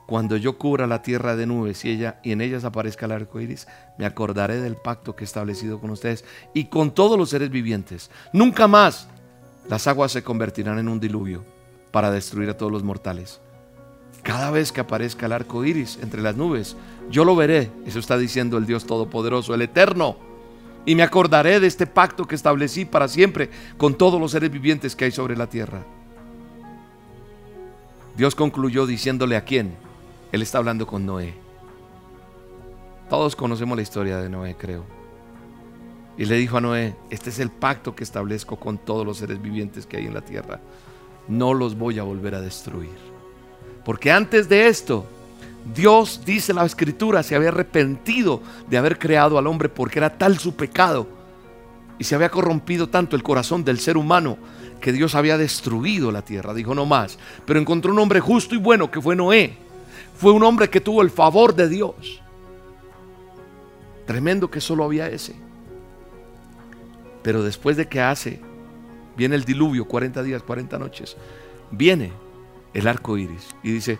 [0.10, 3.40] Cuando yo cubra la tierra de nubes y, ella, y en ellas aparezca el arco
[3.40, 3.68] iris,
[4.00, 8.10] me acordaré del pacto que he establecido con ustedes y con todos los seres vivientes.
[8.34, 9.08] Nunca más
[9.70, 11.46] las aguas se convertirán en un diluvio
[11.92, 13.40] para destruir a todos los mortales.
[14.24, 16.76] Cada vez que aparezca el arco iris entre las nubes,
[17.12, 17.70] yo lo veré.
[17.86, 20.18] Eso está diciendo el Dios Todopoderoso, el Eterno.
[20.88, 24.96] Y me acordaré de este pacto que establecí para siempre con todos los seres vivientes
[24.96, 25.84] que hay sobre la tierra.
[28.18, 29.88] Dios concluyó diciéndole a quién.
[30.32, 31.34] Él está hablando con Noé.
[33.10, 34.86] Todos conocemos la historia de Noé, creo.
[36.18, 39.42] Y le dijo a Noé, este es el pacto que establezco con todos los seres
[39.42, 40.60] vivientes que hay en la tierra.
[41.28, 42.98] No los voy a volver a destruir.
[43.86, 45.06] Porque antes de esto,
[45.74, 50.38] Dios, dice la escritura, se había arrepentido de haber creado al hombre porque era tal
[50.38, 51.08] su pecado
[51.98, 54.38] y se había corrompido tanto el corazón del ser humano
[54.80, 56.54] que Dios había destruido la tierra.
[56.54, 59.69] Dijo no más, pero encontró un hombre justo y bueno que fue Noé.
[60.20, 62.22] Fue un hombre que tuvo el favor de Dios.
[64.06, 65.34] Tremendo que solo había ese.
[67.24, 68.42] Pero después de que hace,
[69.16, 71.16] viene el diluvio, 40 días, 40 noches,
[71.72, 72.12] viene
[72.74, 73.56] el arco iris.
[73.64, 73.98] Y dice,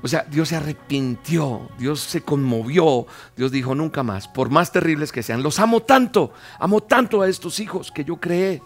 [0.00, 3.06] o sea, Dios se arrepintió, Dios se conmovió,
[3.36, 7.28] Dios dijo nunca más, por más terribles que sean, los amo tanto, amo tanto a
[7.28, 8.62] estos hijos que yo creé.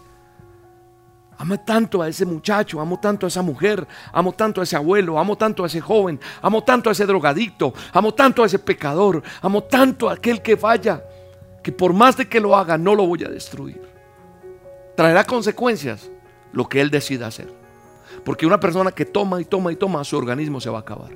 [1.37, 5.19] Amo tanto a ese muchacho, amo tanto a esa mujer, amo tanto a ese abuelo,
[5.19, 9.21] amo tanto a ese joven, amo tanto a ese drogadicto, amo tanto a ese pecador,
[9.41, 11.03] amo tanto a aquel que falla,
[11.61, 13.81] que por más de que lo haga no lo voy a destruir.
[14.95, 16.09] Traerá consecuencias
[16.53, 17.51] lo que él decida hacer.
[18.23, 21.11] Porque una persona que toma y toma y toma, su organismo se va a acabar.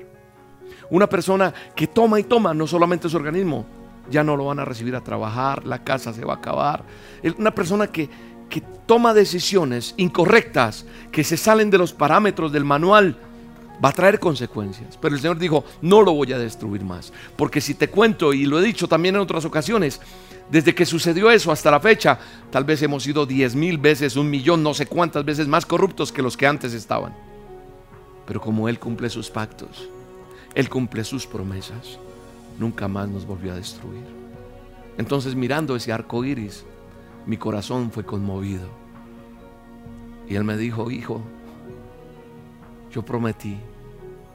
[0.89, 3.65] Una persona que toma y toma, no solamente su organismo,
[4.09, 6.83] ya no lo van a recibir a trabajar, la casa se va a acabar.
[7.37, 8.09] Una persona que,
[8.85, 13.17] toma decisiones incorrectas, que se salen de los parámetros del manual,
[13.83, 14.97] va a traer consecuencias.
[14.99, 17.13] Pero el Señor dijo, no lo voy a destruir más.
[17.35, 20.01] Porque si te cuento, y lo he dicho también en otras ocasiones,
[20.49, 24.29] desde que sucedió eso hasta la fecha, tal vez hemos sido diez mil veces, un
[24.29, 27.15] millón, no sé cuántas veces más corruptos que los que antes estaban.
[28.25, 29.87] Pero como Él cumple sus pactos,
[30.55, 31.99] Él cumple sus promesas,
[32.57, 34.03] nunca más nos volvió a destruir.
[34.97, 36.65] Entonces mirando ese arco iris,
[37.29, 38.67] mi corazón fue conmovido.
[40.27, 41.21] Y Él me dijo, hijo,
[42.91, 43.55] yo prometí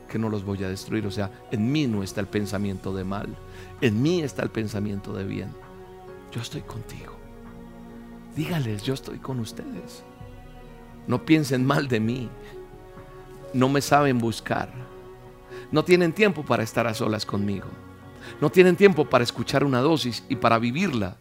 [0.08, 1.04] que no los voy a destruir.
[1.04, 3.36] O sea, en mí no está el pensamiento de mal,
[3.80, 5.48] en mí está el pensamiento de bien.
[6.30, 7.14] Yo estoy contigo.
[8.36, 10.04] Dígales, yo estoy con ustedes.
[11.08, 12.28] No piensen mal de mí.
[13.52, 14.72] No me saben buscar.
[15.72, 17.66] No tienen tiempo para estar a solas conmigo.
[18.40, 21.16] No tienen tiempo para escuchar una dosis y para vivirla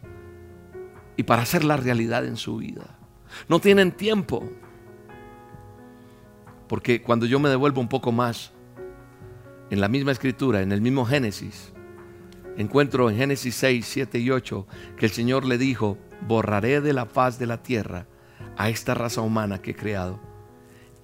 [1.16, 2.98] y para hacer la realidad en su vida.
[3.48, 4.48] No tienen tiempo
[6.68, 8.52] porque cuando yo me devuelvo un poco más
[9.70, 11.72] en la misma escritura, en el mismo Génesis,
[12.56, 17.06] encuentro en Génesis 6, 7 y 8 que el Señor le dijo, borraré de la
[17.06, 18.06] faz de la tierra
[18.56, 20.20] a esta raza humana que he creado.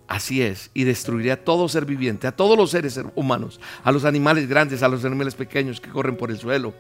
[0.08, 4.04] Así es, y destruiré a todo ser viviente, a todos los seres humanos, a los
[4.04, 6.74] animales grandes, a los animales pequeños que corren por el suelo.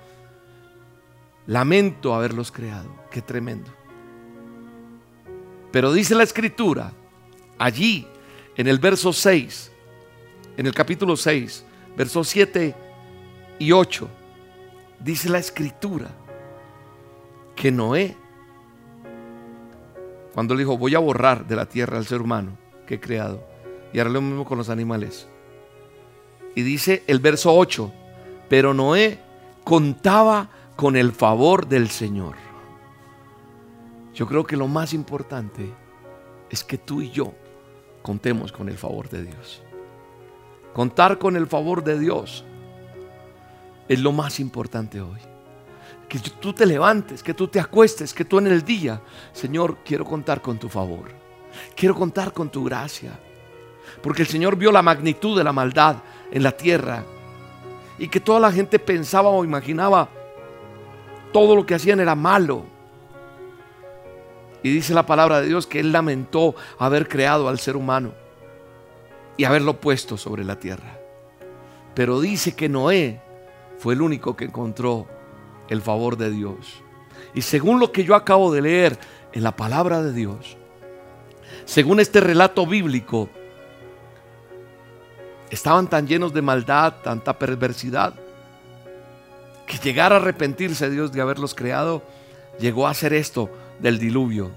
[1.46, 3.70] Lamento haberlos creado, qué tremendo.
[5.72, 6.92] Pero dice la escritura,
[7.58, 8.06] allí
[8.56, 9.72] en el verso 6,
[10.56, 11.64] en el capítulo 6,
[11.96, 12.74] versos 7
[13.58, 14.08] y 8,
[14.98, 16.08] dice la escritura
[17.54, 18.16] que Noé,
[20.34, 23.42] cuando le dijo, voy a borrar de la tierra al ser humano que he creado,
[23.92, 25.28] y haré lo mismo con los animales.
[26.54, 27.92] Y dice el verso 8,
[28.48, 29.18] pero Noé
[29.64, 32.36] contaba con el favor del Señor.
[34.14, 35.70] Yo creo que lo más importante
[36.48, 37.34] es que tú y yo
[38.00, 39.62] contemos con el favor de Dios.
[40.72, 42.46] Contar con el favor de Dios
[43.88, 45.20] es lo más importante hoy.
[46.08, 49.02] Que tú te levantes, que tú te acuestes, que tú en el día,
[49.34, 51.10] Señor, quiero contar con tu favor.
[51.76, 53.20] Quiero contar con tu gracia.
[54.02, 55.96] Porque el Señor vio la magnitud de la maldad
[56.30, 57.04] en la tierra
[57.98, 60.08] y que toda la gente pensaba o imaginaba
[61.32, 62.64] todo lo que hacían era malo
[64.62, 68.12] y dice la palabra de Dios que Él lamentó haber creado al ser humano
[69.36, 70.98] y haberlo puesto sobre la tierra.
[71.94, 73.20] Pero dice que Noé
[73.78, 75.06] fue el único que encontró
[75.68, 76.82] el favor de Dios.
[77.34, 78.98] Y según lo que yo acabo de leer
[79.32, 80.56] en la palabra de Dios,
[81.64, 83.28] según este relato bíblico,
[85.50, 88.14] estaban tan llenos de maldad, tanta perversidad,
[89.70, 92.02] que llegar a arrepentirse Dios de haberlos creado,
[92.58, 94.50] llegó a hacer esto del diluvio.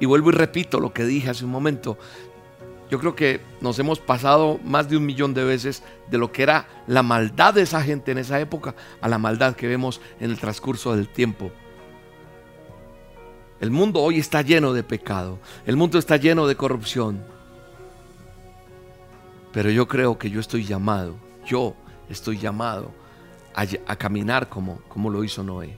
[0.00, 1.96] Y vuelvo y repito lo que dije hace un momento.
[2.90, 6.42] Yo creo que nos hemos pasado más de un millón de veces de lo que
[6.42, 10.30] era la maldad de esa gente en esa época a la maldad que vemos en
[10.30, 11.52] el transcurso del tiempo.
[13.60, 15.38] El mundo hoy está lleno de pecado.
[15.64, 17.24] El mundo está lleno de corrupción.
[19.52, 21.14] Pero yo creo que yo estoy llamado,
[21.46, 21.76] yo
[22.12, 22.92] estoy llamado
[23.54, 25.76] a, caminar como, como lo hizo Noé.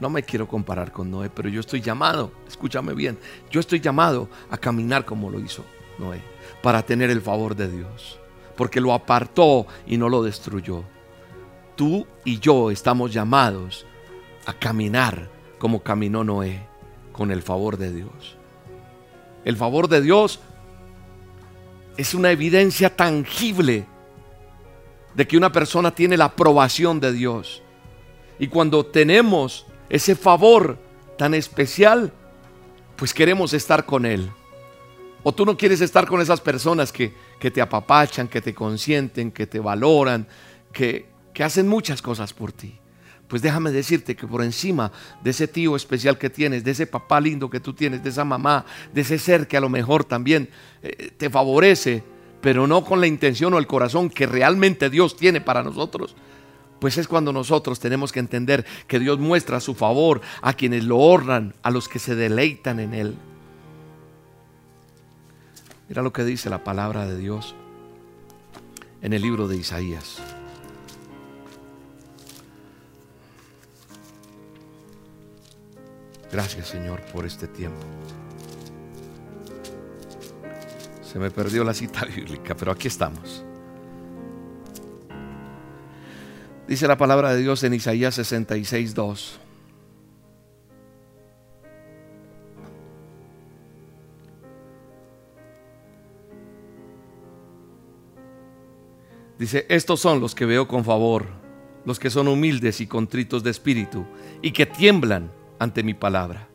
[0.00, 3.18] No me quiero comparar con Noé, pero yo estoy llamado, escúchame bien,
[3.50, 5.64] yo estoy llamado a caminar como lo hizo
[5.98, 6.22] Noé,
[6.62, 8.18] para tener el favor de Dios,
[8.56, 10.82] porque lo apartó y no lo destruyó.
[11.76, 13.86] Tú y yo estamos llamados
[14.46, 16.66] a caminar como caminó Noé,
[17.12, 18.36] con el favor de Dios.
[19.44, 20.40] El favor de Dios
[21.96, 23.86] es una evidencia tangible
[25.14, 27.62] de que una persona tiene la aprobación de Dios.
[28.38, 30.78] Y cuando tenemos ese favor
[31.18, 32.12] tan especial,
[32.96, 34.30] pues queremos estar con Él.
[35.22, 39.46] O tú no quieres estar con esas personas que, te apapachan, que te consienten, que
[39.46, 40.26] te valoran,
[40.72, 42.78] que, que hacen muchas cosas por ti.
[43.28, 47.20] Pues déjame decirte que por encima de ese tío especial que tienes, de ese papá
[47.20, 50.50] lindo que tú tienes, de esa mamá, de ese ser que a lo mejor también
[50.82, 52.02] eh, te favorece,
[52.42, 56.14] pero no con la intención o el corazón que realmente Dios tiene para nosotros,
[56.80, 60.98] pues es cuando nosotros tenemos que entender que Dios muestra su favor a quienes lo
[60.98, 63.14] honran, a los que se deleitan en Él.
[65.88, 67.54] Mira lo que dice la palabra de Dios
[69.00, 70.18] en el libro de Isaías.
[76.32, 77.86] Gracias Señor por este tiempo.
[81.12, 83.44] Se me perdió la cita bíblica, pero aquí estamos.
[86.66, 89.40] Dice la palabra de Dios en Isaías 66, 2.
[99.38, 101.26] Dice, estos son los que veo con favor,
[101.84, 104.06] los que son humildes y contritos de espíritu
[104.40, 106.48] y que tiemblan ante mi palabra.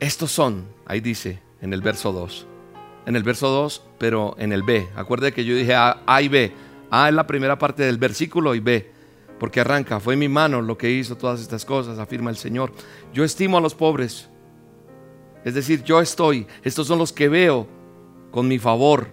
[0.00, 2.46] Estos son, ahí dice, en el verso 2,
[3.06, 4.88] en el verso 2, pero en el B.
[4.96, 6.52] Acuerde que yo dije A, A y B.
[6.90, 8.90] A es la primera parte del versículo y B,
[9.38, 12.72] porque arranca, fue mi mano lo que hizo todas estas cosas, afirma el Señor.
[13.12, 14.28] Yo estimo a los pobres,
[15.44, 17.66] es decir, yo estoy, estos son los que veo
[18.30, 19.08] con mi favor,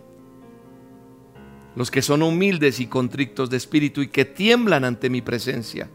[1.75, 5.89] los que son humildes y contrictos de espíritu y que tiemblan ante mi presencia.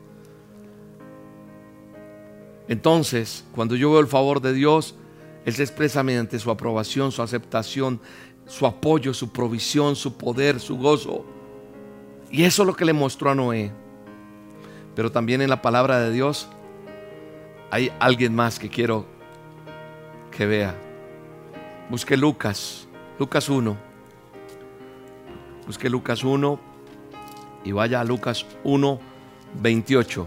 [2.69, 4.95] Entonces, cuando yo veo el favor de Dios,
[5.45, 8.01] Él se expresa mediante su aprobación, su aceptación,
[8.47, 11.25] su apoyo, su provisión, su poder, su gozo.
[12.31, 13.73] Y eso es lo que le mostró a Noé.
[14.95, 16.49] Pero también en la palabra de Dios
[17.71, 19.07] hay alguien más que quiero
[20.31, 20.75] que vea.
[21.89, 22.87] Busque Lucas,
[23.19, 23.77] Lucas 1.
[25.67, 26.61] Busque Lucas 1
[27.65, 29.01] y vaya a Lucas 1,
[29.61, 30.27] 28.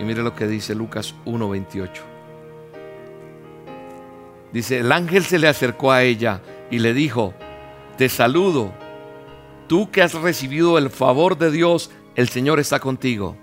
[0.00, 2.11] Y mire lo que dice Lucas 1, 28.
[4.52, 7.34] Dice, el ángel se le acercó a ella y le dijo,
[7.96, 8.72] te saludo,
[9.66, 13.36] tú que has recibido el favor de Dios, el Señor está contigo.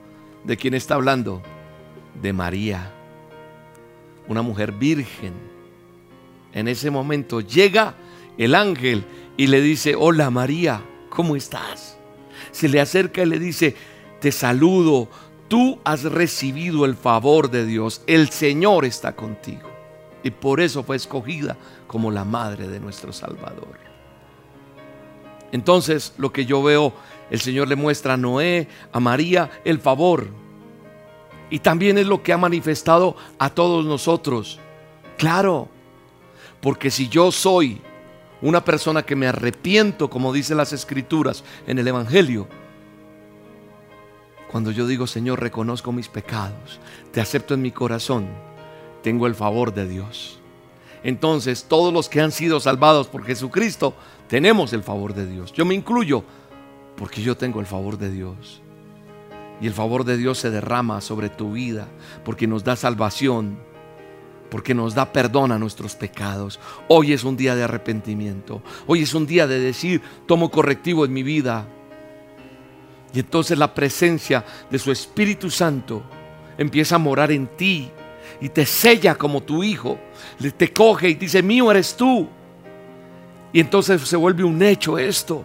[0.43, 1.41] ¿De quién está hablando?
[2.21, 2.91] De María,
[4.27, 5.33] una mujer virgen.
[6.53, 7.95] En ese momento llega
[8.37, 9.03] el ángel
[9.37, 11.97] y le dice, hola María, ¿cómo estás?
[12.51, 13.75] Se le acerca y le dice,
[14.19, 15.09] te saludo,
[15.47, 19.68] tú has recibido el favor de Dios, el Señor está contigo.
[20.23, 21.57] Y por eso fue escogida
[21.87, 23.79] como la madre de nuestro Salvador.
[25.51, 26.93] Entonces lo que yo veo,
[27.29, 30.27] el Señor le muestra a Noé, a María, el favor.
[31.49, 34.59] Y también es lo que ha manifestado a todos nosotros.
[35.17, 35.67] Claro,
[36.61, 37.81] porque si yo soy
[38.41, 42.47] una persona que me arrepiento, como dicen las escrituras en el Evangelio,
[44.51, 46.79] cuando yo digo, Señor, reconozco mis pecados,
[47.11, 48.27] te acepto en mi corazón,
[49.01, 50.39] tengo el favor de Dios.
[51.03, 53.93] Entonces, todos los que han sido salvados por Jesucristo,
[54.27, 55.53] tenemos el favor de Dios.
[55.53, 56.23] Yo me incluyo
[56.97, 58.61] porque yo tengo el favor de Dios.
[59.61, 61.87] Y el favor de Dios se derrama sobre tu vida
[62.23, 63.59] porque nos da salvación,
[64.49, 66.59] porque nos da perdón a nuestros pecados.
[66.87, 68.61] Hoy es un día de arrepentimiento.
[68.87, 71.67] Hoy es un día de decir, tomo correctivo en mi vida.
[73.13, 76.03] Y entonces la presencia de su Espíritu Santo
[76.57, 77.91] empieza a morar en ti
[78.41, 79.99] y te sella como tu hijo.
[80.57, 82.27] Te coge y dice, mío eres tú.
[83.51, 85.43] Y entonces se vuelve un hecho esto.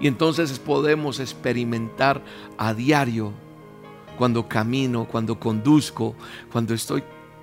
[0.00, 2.20] Y entonces podemos experimentar
[2.58, 3.32] a diario
[4.18, 6.14] cuando camino, cuando conduzco,
[6.50, 7.02] cuando estoy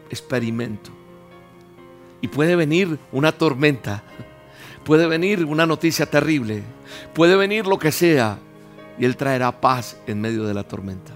[0.09, 0.91] experimento.
[2.21, 4.03] Y puede venir una tormenta,
[4.83, 6.63] puede venir una noticia terrible,
[7.13, 8.39] puede venir lo que sea,
[8.97, 11.13] y Él traerá paz en medio de la tormenta.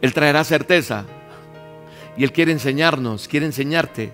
[0.00, 1.04] Él traerá certeza,
[2.16, 4.12] y Él quiere enseñarnos, quiere enseñarte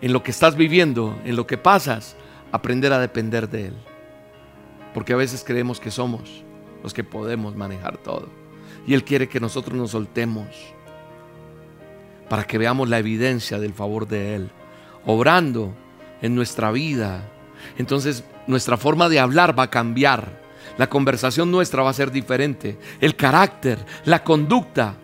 [0.00, 2.16] en lo que estás viviendo, en lo que pasas,
[2.52, 3.74] aprender a depender de Él.
[4.92, 6.44] Porque a veces creemos que somos
[6.82, 8.28] los que podemos manejar todo.
[8.86, 10.46] Y Él quiere que nosotros nos soltemos
[12.28, 14.50] para que veamos la evidencia del favor de Él,
[15.04, 15.74] obrando
[16.22, 17.28] en nuestra vida.
[17.78, 20.42] Entonces nuestra forma de hablar va a cambiar.
[20.78, 22.78] La conversación nuestra va a ser diferente.
[23.00, 24.96] El carácter, la conducta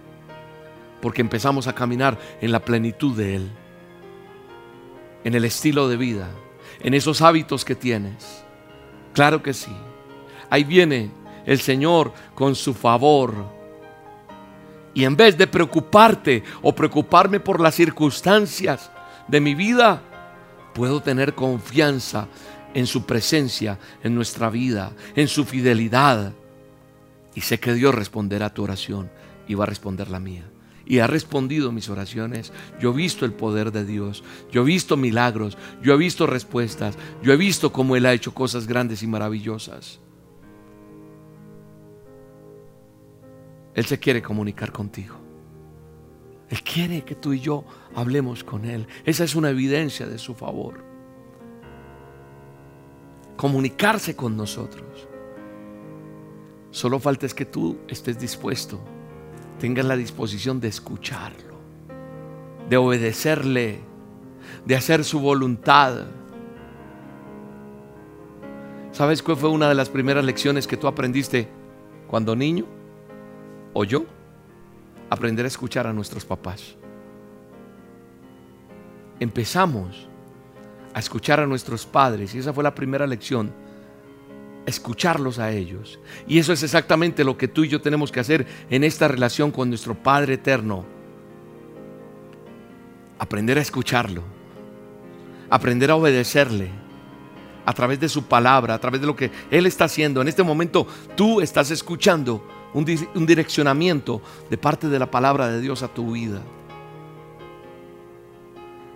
[1.01, 3.51] porque empezamos a caminar en la plenitud de Él,
[5.25, 6.31] en el estilo de vida,
[6.81, 8.45] en esos hábitos que tienes.
[9.13, 9.73] Claro que sí.
[10.49, 11.11] Ahí viene
[11.47, 13.35] el Señor con su favor.
[14.93, 18.91] Y en vez de preocuparte o preocuparme por las circunstancias
[19.29, 20.03] de mi vida,
[20.75, 22.27] puedo tener confianza
[22.75, 26.33] en su presencia, en nuestra vida, en su fidelidad.
[27.35, 29.11] Y sé que Dios responderá a tu oración
[29.47, 30.50] y va a responder la mía
[30.91, 32.53] y ha respondido mis oraciones.
[32.81, 36.99] Yo he visto el poder de Dios, yo he visto milagros, yo he visto respuestas,
[37.23, 40.01] yo he visto cómo Él ha hecho cosas grandes y maravillosas.
[43.73, 45.15] Él se quiere comunicar contigo.
[46.49, 47.65] Él quiere que tú y yo
[47.95, 48.89] hablemos con Él.
[49.05, 50.83] Esa es una evidencia de su favor.
[53.37, 55.07] Comunicarse con nosotros.
[56.73, 58.81] Solo falta es que tú estés dispuesto
[59.61, 61.55] tengas la disposición de escucharlo,
[62.69, 63.79] de obedecerle,
[64.65, 66.07] de hacer su voluntad.
[68.91, 71.49] ¿Sabes cuál fue una de las primeras lecciones que tú aprendiste
[72.09, 72.65] cuando niño?
[73.73, 74.05] ¿O yo?
[75.11, 76.75] Aprender a escuchar a nuestros papás.
[79.21, 80.09] Empezamos
[80.95, 82.35] a escuchar a nuestros padres.
[82.35, 83.53] Y esa fue la primera lección.
[84.71, 85.99] Escucharlos a ellos.
[86.29, 89.51] Y eso es exactamente lo que tú y yo tenemos que hacer en esta relación
[89.51, 90.85] con nuestro Padre Eterno.
[93.19, 94.23] Aprender a escucharlo.
[95.51, 96.71] Aprender a obedecerle
[97.67, 100.23] a través de su palabra, a través de lo que Él está haciendo.
[100.23, 102.85] En este momento tú estás escuchando un,
[103.27, 106.43] direccionamiento de parte de la palabra de Dios a tu vida.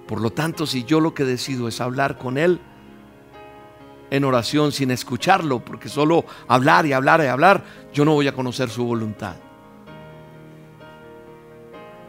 [0.07, 2.61] Por lo tanto, si yo lo que decido es hablar con Él
[4.15, 8.33] en oración sin escucharlo, porque solo hablar y hablar y hablar, yo no voy a
[8.33, 9.37] conocer su voluntad.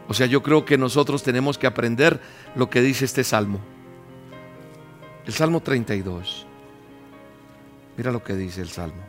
[0.08, 2.20] O sea, yo creo que nosotros tenemos que aprender
[2.54, 3.58] lo que dice este salmo.
[5.26, 6.46] El Salmo 32.
[7.96, 9.02] Mira lo que dice el Salmo.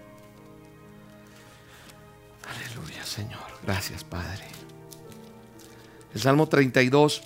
[2.50, 3.42] Aleluya, Señor.
[3.64, 4.46] Gracias, Padre.
[6.16, 7.22] El Salmo 32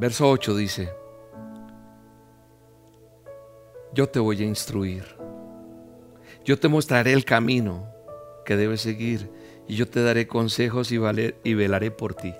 [0.00, 0.90] Verso 8 dice,
[3.92, 5.04] yo te voy a instruir,
[6.42, 7.86] yo te mostraré el camino
[8.46, 9.30] que debes seguir
[9.68, 10.96] y yo te daré consejos y,
[11.54, 12.32] velaré por ti.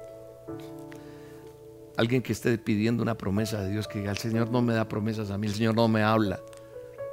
[1.98, 4.88] Alguien que esté pidiendo una promesa de Dios, que diga, el Señor no me da
[4.88, 6.40] promesas a mí, el Señor no me habla.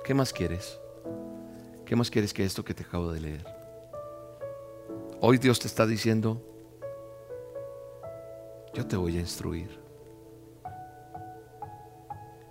[0.06, 0.80] ¿Qué más quieres?
[1.86, 3.46] ¿Qué más quieres que esto que te acabo de leer?
[5.20, 6.42] Hoy Dios te está diciendo,
[8.74, 9.87] yo te voy a instruir.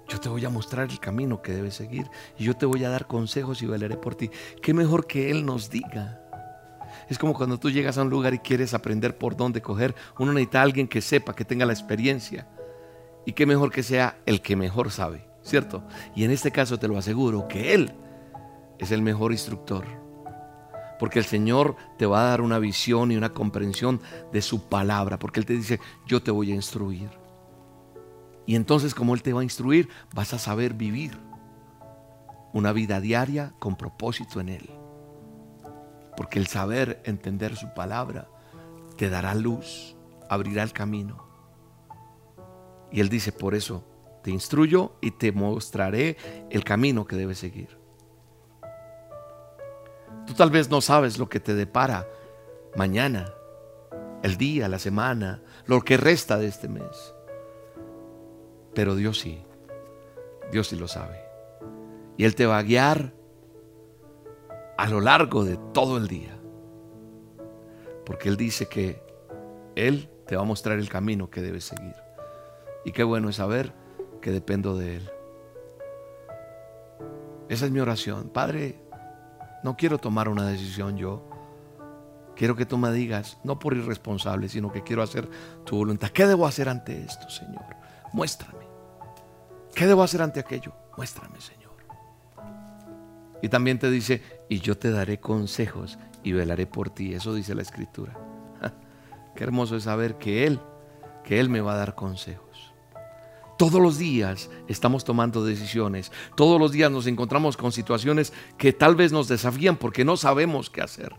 [0.08, 2.90] Yo te voy a mostrar el camino que debes seguir y yo te voy a
[2.90, 4.30] dar consejos y velaré por ti.
[4.62, 6.22] ¿Qué mejor que Él nos diga?
[7.08, 9.94] Es como cuando tú llegas a un lugar y quieres aprender por dónde coger.
[10.18, 12.48] Uno necesita a alguien que sepa, que tenga la experiencia.
[13.24, 15.82] Y qué mejor que sea el que mejor sabe, ¿cierto?
[16.14, 17.92] Y en este caso te lo aseguro que Él
[18.78, 19.84] es el mejor instructor.
[20.98, 24.00] Porque el Señor te va a dar una visión y una comprensión
[24.32, 25.18] de su palabra.
[25.18, 27.25] Porque Él te dice, yo te voy a instruir.
[28.46, 31.18] Y entonces como Él te va a instruir, vas a saber vivir
[32.52, 34.70] una vida diaria con propósito en Él.
[36.16, 38.28] Porque el saber entender su palabra
[38.96, 39.96] te dará luz,
[40.30, 41.26] abrirá el camino.
[42.90, 43.84] Y Él dice, por eso
[44.22, 46.16] te instruyo y te mostraré
[46.50, 47.78] el camino que debes seguir.
[50.26, 52.06] Tú tal vez no sabes lo que te depara
[52.74, 53.26] mañana,
[54.22, 57.14] el día, la semana, lo que resta de este mes.
[58.76, 59.42] Pero Dios sí.
[60.52, 61.18] Dios sí lo sabe.
[62.18, 63.14] Y Él te va a guiar
[64.76, 66.38] a lo largo de todo el día.
[68.04, 69.02] Porque Él dice que
[69.76, 71.94] Él te va a mostrar el camino que debes seguir.
[72.84, 73.72] Y qué bueno es saber
[74.20, 75.10] que dependo de Él.
[77.48, 78.28] Esa es mi oración.
[78.28, 78.78] Padre,
[79.64, 81.26] no quiero tomar una decisión yo.
[82.34, 85.30] Quiero que tú me digas, no por irresponsable, sino que quiero hacer
[85.64, 86.10] tu voluntad.
[86.10, 87.64] ¿Qué debo hacer ante esto, Señor?
[88.12, 88.65] Muéstrame.
[89.76, 90.72] ¿Qué debo hacer ante aquello?
[90.96, 91.76] Muéstrame, Señor.
[93.42, 97.12] Y también te dice, y yo te daré consejos y velaré por ti.
[97.12, 98.18] Eso dice la escritura.
[99.36, 100.60] Qué hermoso es saber que Él,
[101.22, 102.72] que Él me va a dar consejos.
[103.58, 106.10] Todos los días estamos tomando decisiones.
[106.36, 110.70] Todos los días nos encontramos con situaciones que tal vez nos desafían porque no sabemos
[110.70, 111.14] qué hacer.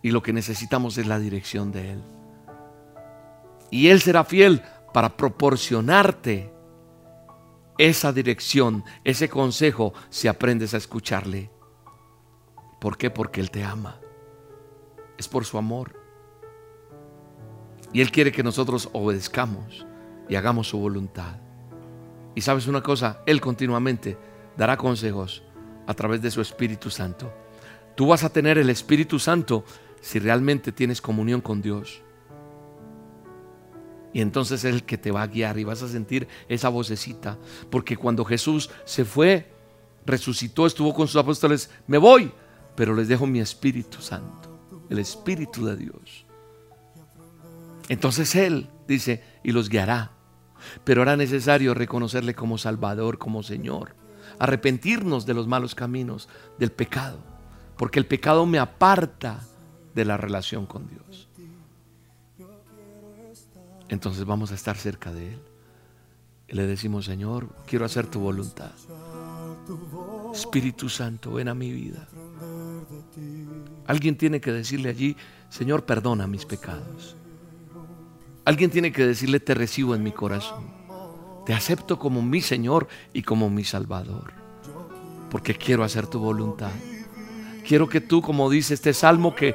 [0.00, 2.02] Y lo que necesitamos es la dirección de Él.
[3.68, 4.62] Y Él será fiel
[4.92, 6.52] para proporcionarte
[7.78, 11.50] esa dirección, ese consejo, si aprendes a escucharle.
[12.80, 13.10] ¿Por qué?
[13.10, 13.98] Porque Él te ama.
[15.18, 15.98] Es por su amor.
[17.92, 19.86] Y Él quiere que nosotros obedezcamos
[20.28, 21.36] y hagamos su voluntad.
[22.34, 24.18] Y sabes una cosa, Él continuamente
[24.56, 25.42] dará consejos
[25.86, 27.32] a través de su Espíritu Santo.
[27.94, 29.64] Tú vas a tener el Espíritu Santo
[30.00, 32.02] si realmente tienes comunión con Dios.
[34.12, 37.38] Y entonces es el que te va a guiar y vas a sentir esa vocecita.
[37.70, 39.50] Porque cuando Jesús se fue,
[40.04, 42.30] resucitó, estuvo con sus apóstoles, me voy,
[42.76, 44.58] pero les dejo mi Espíritu Santo,
[44.90, 46.26] el Espíritu de Dios.
[47.88, 50.12] Entonces Él dice, y los guiará.
[50.84, 53.96] Pero era necesario reconocerle como Salvador, como Señor.
[54.38, 57.18] Arrepentirnos de los malos caminos, del pecado.
[57.76, 59.40] Porque el pecado me aparta
[59.94, 61.28] de la relación con Dios
[63.88, 65.40] entonces vamos a estar cerca de Él.
[66.48, 68.72] Y le decimos, Señor, quiero hacer tu voluntad.
[70.32, 72.08] Espíritu Santo, ven a mi vida.
[73.86, 75.16] Alguien tiene que decirle allí,
[75.48, 77.16] Señor, perdona mis pecados.
[78.44, 80.66] Alguien tiene que decirle, te recibo en mi corazón.
[81.46, 84.32] Te acepto como mi Señor y como mi Salvador.
[85.30, 86.70] Porque quiero hacer tu voluntad.
[87.66, 89.54] Quiero que tú, como dice este salmo, que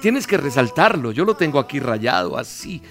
[0.00, 1.12] tienes que resaltarlo.
[1.12, 2.82] Yo lo tengo aquí rayado así.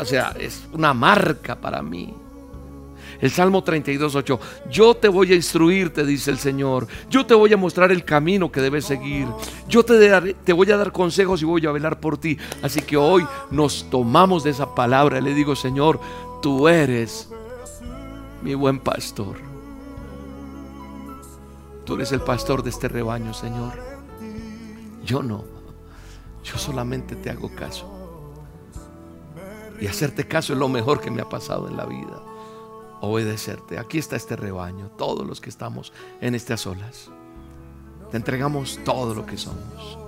[0.00, 2.14] O sea, es una marca para mí.
[3.20, 4.38] El Salmo 32.8,
[4.70, 6.86] yo te voy a instruir, te dice el Señor.
[7.08, 9.26] Yo te voy a mostrar el camino que debes seguir.
[9.68, 12.36] Yo te, te voy a dar consejos y voy a velar por ti.
[12.62, 15.20] Así que hoy nos tomamos de esa palabra.
[15.20, 15.98] Le digo, Señor,
[16.42, 17.30] tú eres
[18.42, 19.36] mi buen pastor.
[21.84, 23.85] Tú eres el pastor de este rebaño, Señor.
[25.06, 25.44] Yo no.
[26.44, 27.90] Yo solamente te hago caso.
[29.80, 32.22] Y hacerte caso es lo mejor que me ha pasado en la vida
[33.00, 33.78] obedecerte.
[33.78, 37.10] Aquí está este rebaño, todos los que estamos en estas olas.
[38.10, 39.98] Te entregamos todo lo que somos.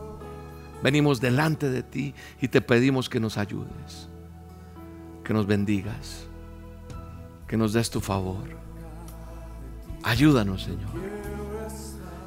[0.82, 4.08] Venimos delante de ti y te pedimos que nos ayudes,
[5.24, 6.26] que nos bendigas,
[7.46, 8.44] que nos des tu favor.
[10.04, 10.90] Ayúdanos, Señor.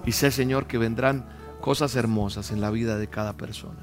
[0.06, 1.26] Y sé, Señor, que vendrán
[1.62, 3.80] cosas hermosas en la vida de cada persona.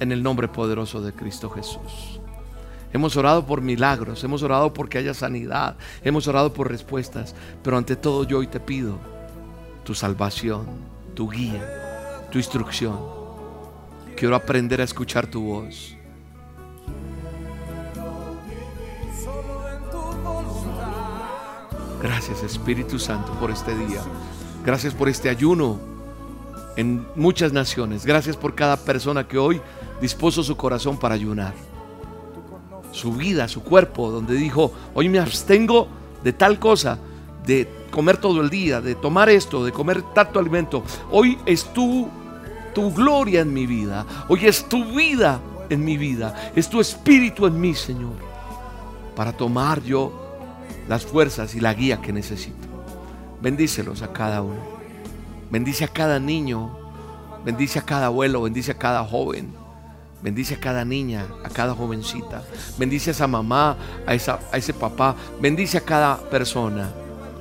[0.00, 2.20] En el nombre poderoso de Cristo Jesús.
[2.92, 7.96] Hemos orado por milagros, hemos orado porque haya sanidad, hemos orado por respuestas, pero ante
[7.96, 8.98] todo yo hoy te pido
[9.84, 10.66] tu salvación,
[11.14, 12.98] tu guía, tu instrucción.
[14.16, 15.94] Quiero aprender a escuchar tu voz.
[22.00, 24.00] Gracias Espíritu Santo por este día.
[24.64, 25.97] Gracias por este ayuno
[26.78, 28.06] en muchas naciones.
[28.06, 29.60] Gracias por cada persona que hoy
[30.00, 31.52] dispuso su corazón para ayunar
[32.92, 35.88] su vida, su cuerpo, donde dijo, hoy me abstengo
[36.22, 36.96] de tal cosa,
[37.44, 40.84] de comer todo el día, de tomar esto, de comer tanto alimento.
[41.10, 42.08] Hoy es tu,
[42.72, 47.46] tu gloria en mi vida, hoy es tu vida en mi vida, es tu espíritu
[47.46, 48.14] en mí, Señor,
[49.16, 50.12] para tomar yo
[50.88, 52.68] las fuerzas y la guía que necesito.
[53.42, 54.77] Bendícelos a cada uno.
[55.50, 56.70] Bendice a cada niño,
[57.44, 59.68] bendice a cada abuelo, bendice a cada joven.
[60.20, 62.42] Bendice a cada niña, a cada jovencita.
[62.76, 65.14] Bendice a esa mamá, a, esa, a ese papá.
[65.40, 66.90] Bendice a cada persona.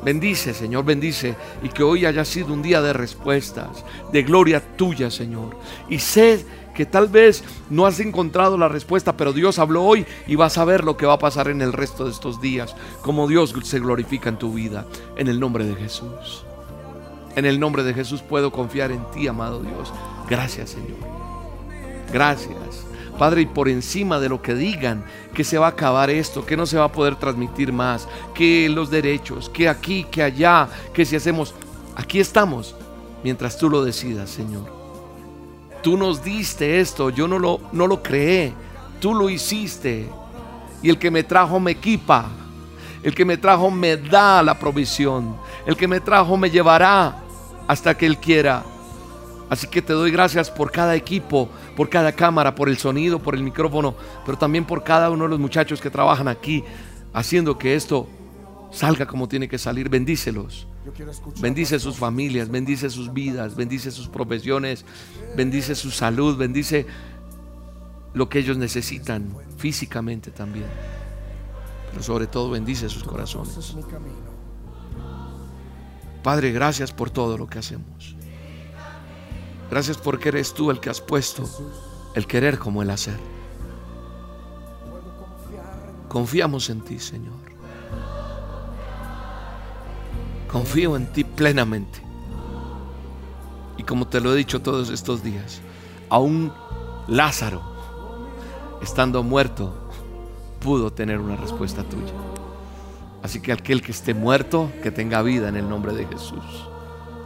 [0.03, 1.36] Bendice, Señor, bendice.
[1.64, 3.84] Y que hoy haya sido un día de respuestas,
[4.14, 5.58] de gloria tuya, Señor.
[5.89, 6.45] Y sé
[6.76, 10.66] que tal vez no has encontrado la respuesta, pero Dios habló hoy y vas a
[10.66, 12.76] ver lo que va a pasar en el resto de estos días.
[13.01, 14.86] Como Dios se glorifica en tu vida.
[15.18, 16.45] En el nombre de Jesús.
[17.38, 19.93] En el nombre de Jesús puedo confiar en ti, amado Dios.
[20.27, 20.97] Gracias, Señor.
[22.11, 22.57] Gracias.
[23.19, 26.57] Padre, y por encima de lo que digan, que se va a acabar esto, que
[26.57, 31.05] no se va a poder transmitir más, que los derechos, que aquí, que allá, que
[31.05, 31.53] si hacemos,
[31.95, 32.75] aquí estamos,
[33.23, 34.65] mientras tú lo decidas, Señor.
[35.83, 38.51] Tú nos diste esto, yo no lo, no lo creé,
[38.99, 40.09] tú lo hiciste.
[40.81, 42.31] Y el que me trajo me equipa,
[43.03, 47.25] el que me trajo me da la provisión, el que me trajo me llevará
[47.68, 48.63] hasta que Él quiera.
[49.49, 53.36] Así que te doy gracias por cada equipo, por cada cámara, por el sonido, por
[53.36, 53.95] el micrófono,
[54.26, 56.63] pero también por cada uno de los muchachos que trabajan aquí,
[57.13, 58.09] haciendo que esto
[58.72, 59.89] salga como tiene que salir.
[59.89, 60.68] Bendícelos.
[61.39, 64.86] Bendice sus familias, bendice sus vidas, bendice sus profesiones,
[65.36, 66.86] bendice su salud, bendice
[68.13, 70.68] lo que ellos necesitan físicamente también.
[71.91, 73.76] Pero sobre todo bendice sus corazones.
[76.24, 78.15] Padre, gracias por todo lo que hacemos.
[79.70, 81.43] Gracias porque eres tú el que has puesto
[82.13, 83.20] el querer como el hacer.
[86.07, 87.36] Confiamos en ti, Señor.
[90.51, 92.01] Confío en ti plenamente.
[93.78, 95.61] Y como te lo he dicho todos estos días,
[96.09, 96.51] aún
[97.07, 97.61] Lázaro,
[98.82, 99.74] estando muerto,
[100.59, 102.13] pudo tener una respuesta tuya.
[103.28, 106.69] Así que aquel que esté muerto, que tenga vida en el nombre de Jesús.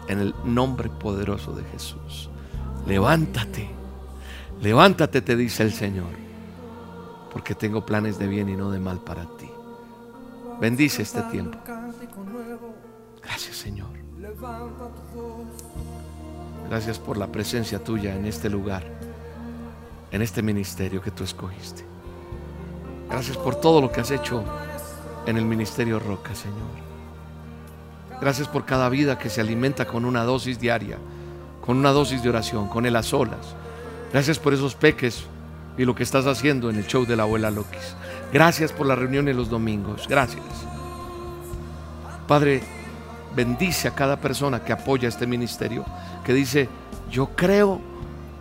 [0.07, 2.27] En el nombre poderoso de Jesús.
[2.87, 3.69] Levántate,
[4.63, 6.09] levántate, te dice el Señor,
[7.31, 9.47] porque tengo planes de bien y no de mal para ti.
[10.59, 11.59] Bendice este tiempo.
[13.21, 13.89] Gracias, Señor.
[16.67, 18.83] Gracias por la presencia tuya en este lugar,
[20.11, 21.85] en este ministerio que tú escogiste.
[23.07, 24.43] Gracias por todo lo que has hecho
[25.25, 26.91] en el ministerio Roca, Señor.
[28.19, 30.97] Gracias por cada vida que se alimenta con una dosis diaria
[31.61, 33.55] con una dosis de oración, con él a solas.
[34.11, 35.23] Gracias por esos peques
[35.77, 37.95] y lo que estás haciendo en el show de la abuela Lokis.
[38.33, 40.07] Gracias por la reunión en los domingos.
[40.09, 40.43] Gracias.
[42.27, 42.61] Padre,
[43.35, 45.85] bendice a cada persona que apoya este ministerio,
[46.25, 46.67] que dice,
[47.09, 47.79] yo creo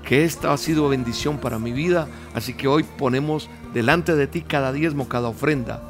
[0.04, 4.42] que esta ha sido bendición para mi vida, así que hoy ponemos delante de ti
[4.42, 5.82] cada diezmo, cada ofrenda.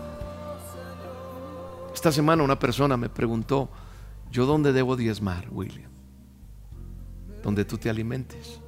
[2.01, 3.69] Esta semana una persona me preguntó,
[4.33, 5.91] ¿yo dónde debo diezmar, William?
[7.43, 8.59] donde tú te alimentes.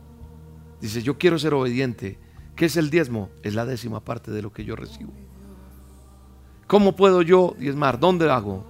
[0.82, 2.18] Dice, yo quiero ser obediente.
[2.54, 3.30] ¿Qué es el diezmo?
[3.42, 5.14] Es la décima parte de lo que yo recibo.
[6.66, 7.98] ¿Cómo puedo yo diezmar?
[7.98, 8.66] ¿Dónde hago?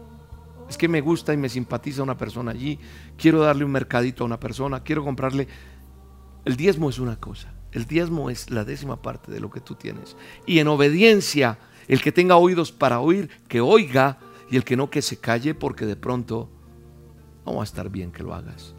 [0.69, 2.79] Es que me gusta y me simpatiza una persona allí.
[3.17, 4.85] Quiero darle un mercadito a una persona.
[4.85, 5.49] Quiero comprarle.
[6.45, 7.53] El diezmo es una cosa.
[7.73, 10.17] El diezmo es la décima parte de lo que tú tienes.
[10.47, 11.59] Y en obediencia,
[11.89, 14.19] el que tenga oídos para oír, que oiga.
[14.53, 16.51] Y el que no, que se calle porque de pronto
[17.47, 18.75] no va a estar bien que lo hagas.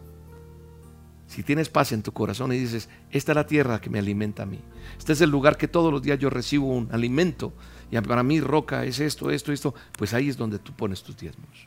[1.26, 4.44] Si tienes paz en tu corazón y dices, esta es la tierra que me alimenta
[4.44, 4.60] a mí.
[4.96, 7.52] Este es el lugar que todos los días yo recibo un alimento.
[7.90, 9.74] Y para mí roca es esto, esto, esto.
[9.98, 11.66] Pues ahí es donde tú pones tus diezmos.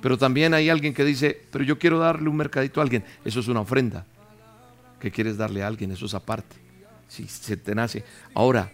[0.00, 3.04] Pero también hay alguien que dice, pero yo quiero darle un mercadito a alguien.
[3.26, 4.06] Eso es una ofrenda.
[4.98, 5.90] ¿Qué quieres darle a alguien?
[5.90, 6.56] Eso es aparte.
[7.08, 8.04] Si se te nace.
[8.32, 8.72] Ahora,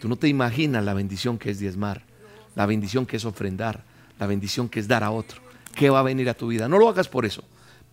[0.00, 2.13] tú no te imaginas la bendición que es diezmar,
[2.54, 3.84] la bendición que es ofrendar,
[4.18, 5.40] la bendición que es dar a otro.
[5.74, 6.68] ¿Qué va a venir a tu vida?
[6.68, 7.44] No lo hagas por eso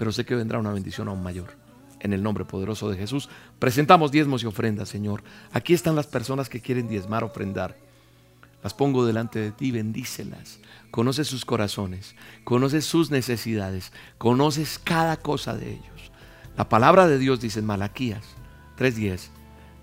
[0.01, 1.55] pero sé que vendrá una bendición aún mayor.
[1.99, 5.23] En el nombre poderoso de Jesús, presentamos diezmos y ofrendas, Señor.
[5.53, 7.77] Aquí están las personas que quieren diezmar, ofrendar.
[8.63, 10.57] Las pongo delante de ti, bendícelas.
[10.89, 16.11] Conoces sus corazones, conoces sus necesidades, conoces cada cosa de ellos.
[16.57, 18.25] La palabra de Dios dice en Malaquías
[18.77, 19.29] 3:10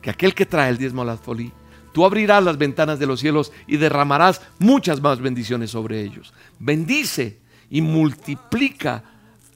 [0.03, 1.53] que aquel que trae el diezmo a la folí,
[1.93, 6.33] tú abrirás las ventanas de los cielos y derramarás muchas más bendiciones sobre ellos.
[6.59, 9.05] Bendice y multiplica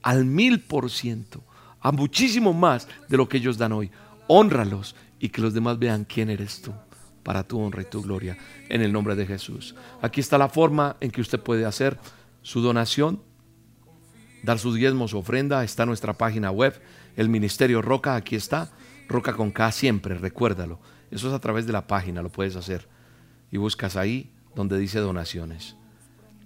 [0.01, 1.43] al mil por ciento,
[1.79, 3.91] a muchísimo más de lo que ellos dan hoy.
[4.27, 6.73] Honralos y que los demás vean quién eres tú,
[7.23, 8.37] para tu honra y tu gloria,
[8.69, 9.75] en el nombre de Jesús.
[10.01, 11.97] Aquí está la forma en que usted puede hacer
[12.41, 13.21] su donación,
[14.43, 16.79] dar sus diezmos, su ofrenda, está nuestra página web,
[17.15, 18.71] el Ministerio Roca, aquí está,
[19.07, 20.79] Roca con K siempre, recuérdalo.
[21.13, 22.87] Eso es a través de la página, lo puedes hacer.
[23.51, 25.75] Y buscas ahí donde dice donaciones.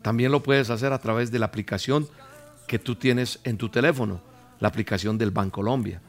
[0.01, 2.07] También lo puedes hacer a través de la aplicación
[2.67, 4.21] que tú tienes en tu teléfono,
[4.59, 6.01] la aplicación del Bancolombia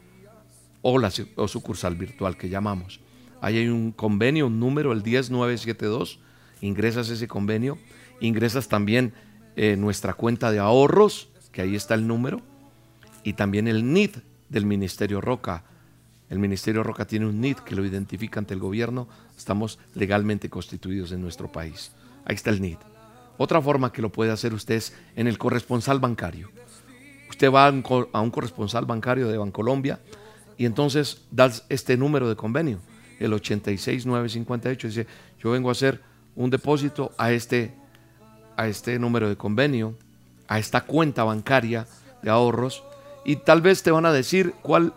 [0.83, 3.01] o la o sucursal virtual que llamamos.
[3.41, 6.19] Ahí hay un convenio, un número, el 10972,
[6.61, 7.79] ingresas ese convenio,
[8.21, 9.15] ingresas también
[9.55, 12.41] eh, nuestra cuenta de ahorros, que ahí está el número,
[13.23, 14.17] y también el NID
[14.49, 15.65] del Ministerio Roca.
[16.31, 21.13] El Ministerio Roca tiene un NID que lo identifica ante el gobierno, estamos legalmente constituidos
[21.13, 21.93] en nuestro país.
[22.25, 22.79] Ahí está el NID.
[23.39, 26.51] Otra forma que lo puede hacer usted es en el corresponsal bancario.
[27.31, 30.01] Usted va a un corresponsal bancario de Bancolombia
[30.57, 32.81] y entonces da este número de convenio,
[33.21, 35.07] el 86958, dice,
[35.39, 36.03] yo vengo a hacer
[36.35, 37.73] un depósito a este,
[38.57, 39.95] a este número de convenio,
[40.49, 41.87] a esta cuenta bancaria
[42.23, 42.83] de ahorros,
[43.25, 44.95] y tal vez te van a decir cuál,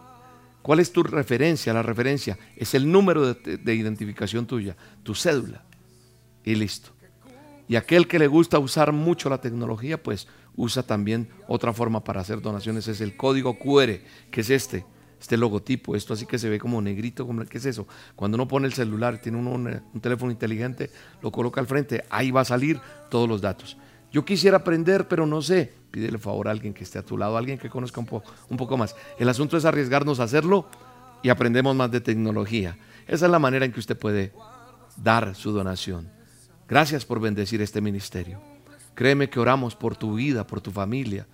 [0.62, 1.74] cuál es tu referencia.
[1.74, 5.64] La referencia es el número de, de identificación tuya, tu cédula,
[6.44, 6.92] y listo.
[7.68, 12.22] Y aquel que le gusta usar mucho la tecnología, pues usa también otra forma para
[12.22, 14.00] hacer donaciones, es el código QR,
[14.30, 14.86] que es este,
[15.20, 17.88] este logotipo, esto así que se ve como negrito, ¿qué es eso?
[18.16, 20.90] Cuando uno pone el celular, tiene uno un, teléfono inteligente,
[21.22, 23.78] lo coloca al frente, ahí va a salir todos los datos.
[24.12, 25.74] Yo quisiera aprender, pero no sé.
[25.92, 28.08] Pídele favor a alguien que esté a tu lado, alguien que conozca un,
[28.50, 28.96] un poco más.
[29.18, 30.68] El asunto es arriesgarnos a hacerlo
[31.22, 32.78] y aprendemos más de tecnología.
[33.08, 34.34] Esa es la manera en que usted puede
[34.98, 36.10] dar su donación.
[36.68, 38.42] Gracias por bendecir este ministerio.
[38.96, 41.28] Créeme que oramos por tu vida, por tu familia.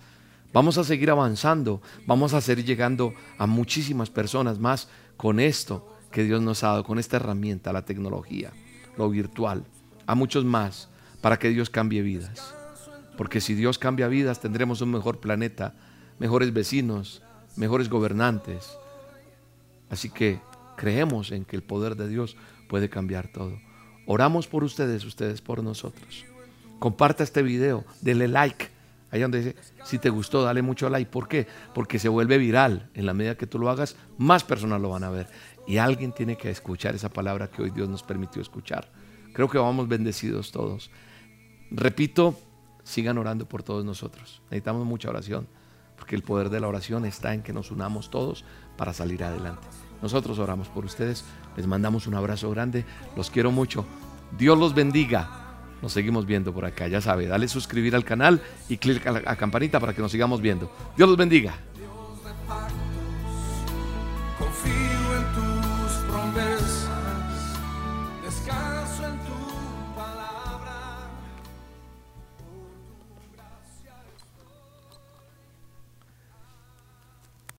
[0.52, 6.24] Vamos a seguir avanzando, vamos a seguir llegando a muchísimas personas más con esto que
[6.24, 8.52] Dios nos ha dado, con esta herramienta, la tecnología,
[8.96, 9.64] lo virtual,
[10.06, 10.88] a muchos más,
[11.20, 12.57] para que Dios cambie vidas.
[13.18, 15.74] Porque si Dios cambia vidas, tendremos un mejor planeta,
[16.20, 17.20] mejores vecinos,
[17.56, 18.78] mejores gobernantes.
[19.90, 20.40] Así que
[20.76, 22.36] creemos en que el poder de Dios
[22.68, 23.58] puede cambiar todo.
[24.06, 26.26] Oramos por ustedes, ustedes por nosotros.
[26.78, 28.68] Comparta este video, dele like.
[29.10, 31.10] Ahí donde dice, si te gustó, dale mucho like.
[31.10, 31.48] ¿Por qué?
[31.74, 32.88] Porque se vuelve viral.
[32.94, 35.26] En la medida que tú lo hagas, más personas lo van a ver.
[35.66, 38.88] Y alguien tiene que escuchar esa palabra que hoy Dios nos permitió escuchar.
[39.32, 40.92] Creo que vamos bendecidos todos.
[41.72, 42.38] Repito,
[42.88, 44.40] sigan orando por todos nosotros.
[44.44, 45.46] Necesitamos mucha oración,
[45.96, 48.44] porque el poder de la oración está en que nos unamos todos
[48.76, 49.66] para salir adelante.
[50.00, 51.24] Nosotros oramos por ustedes,
[51.56, 52.84] les mandamos un abrazo grande,
[53.16, 53.84] los quiero mucho.
[54.38, 55.44] Dios los bendiga.
[55.82, 59.36] Nos seguimos viendo por acá, ya sabe, dale suscribir al canal y clic a la
[59.36, 60.72] campanita para que nos sigamos viendo.
[60.96, 61.54] Dios los bendiga.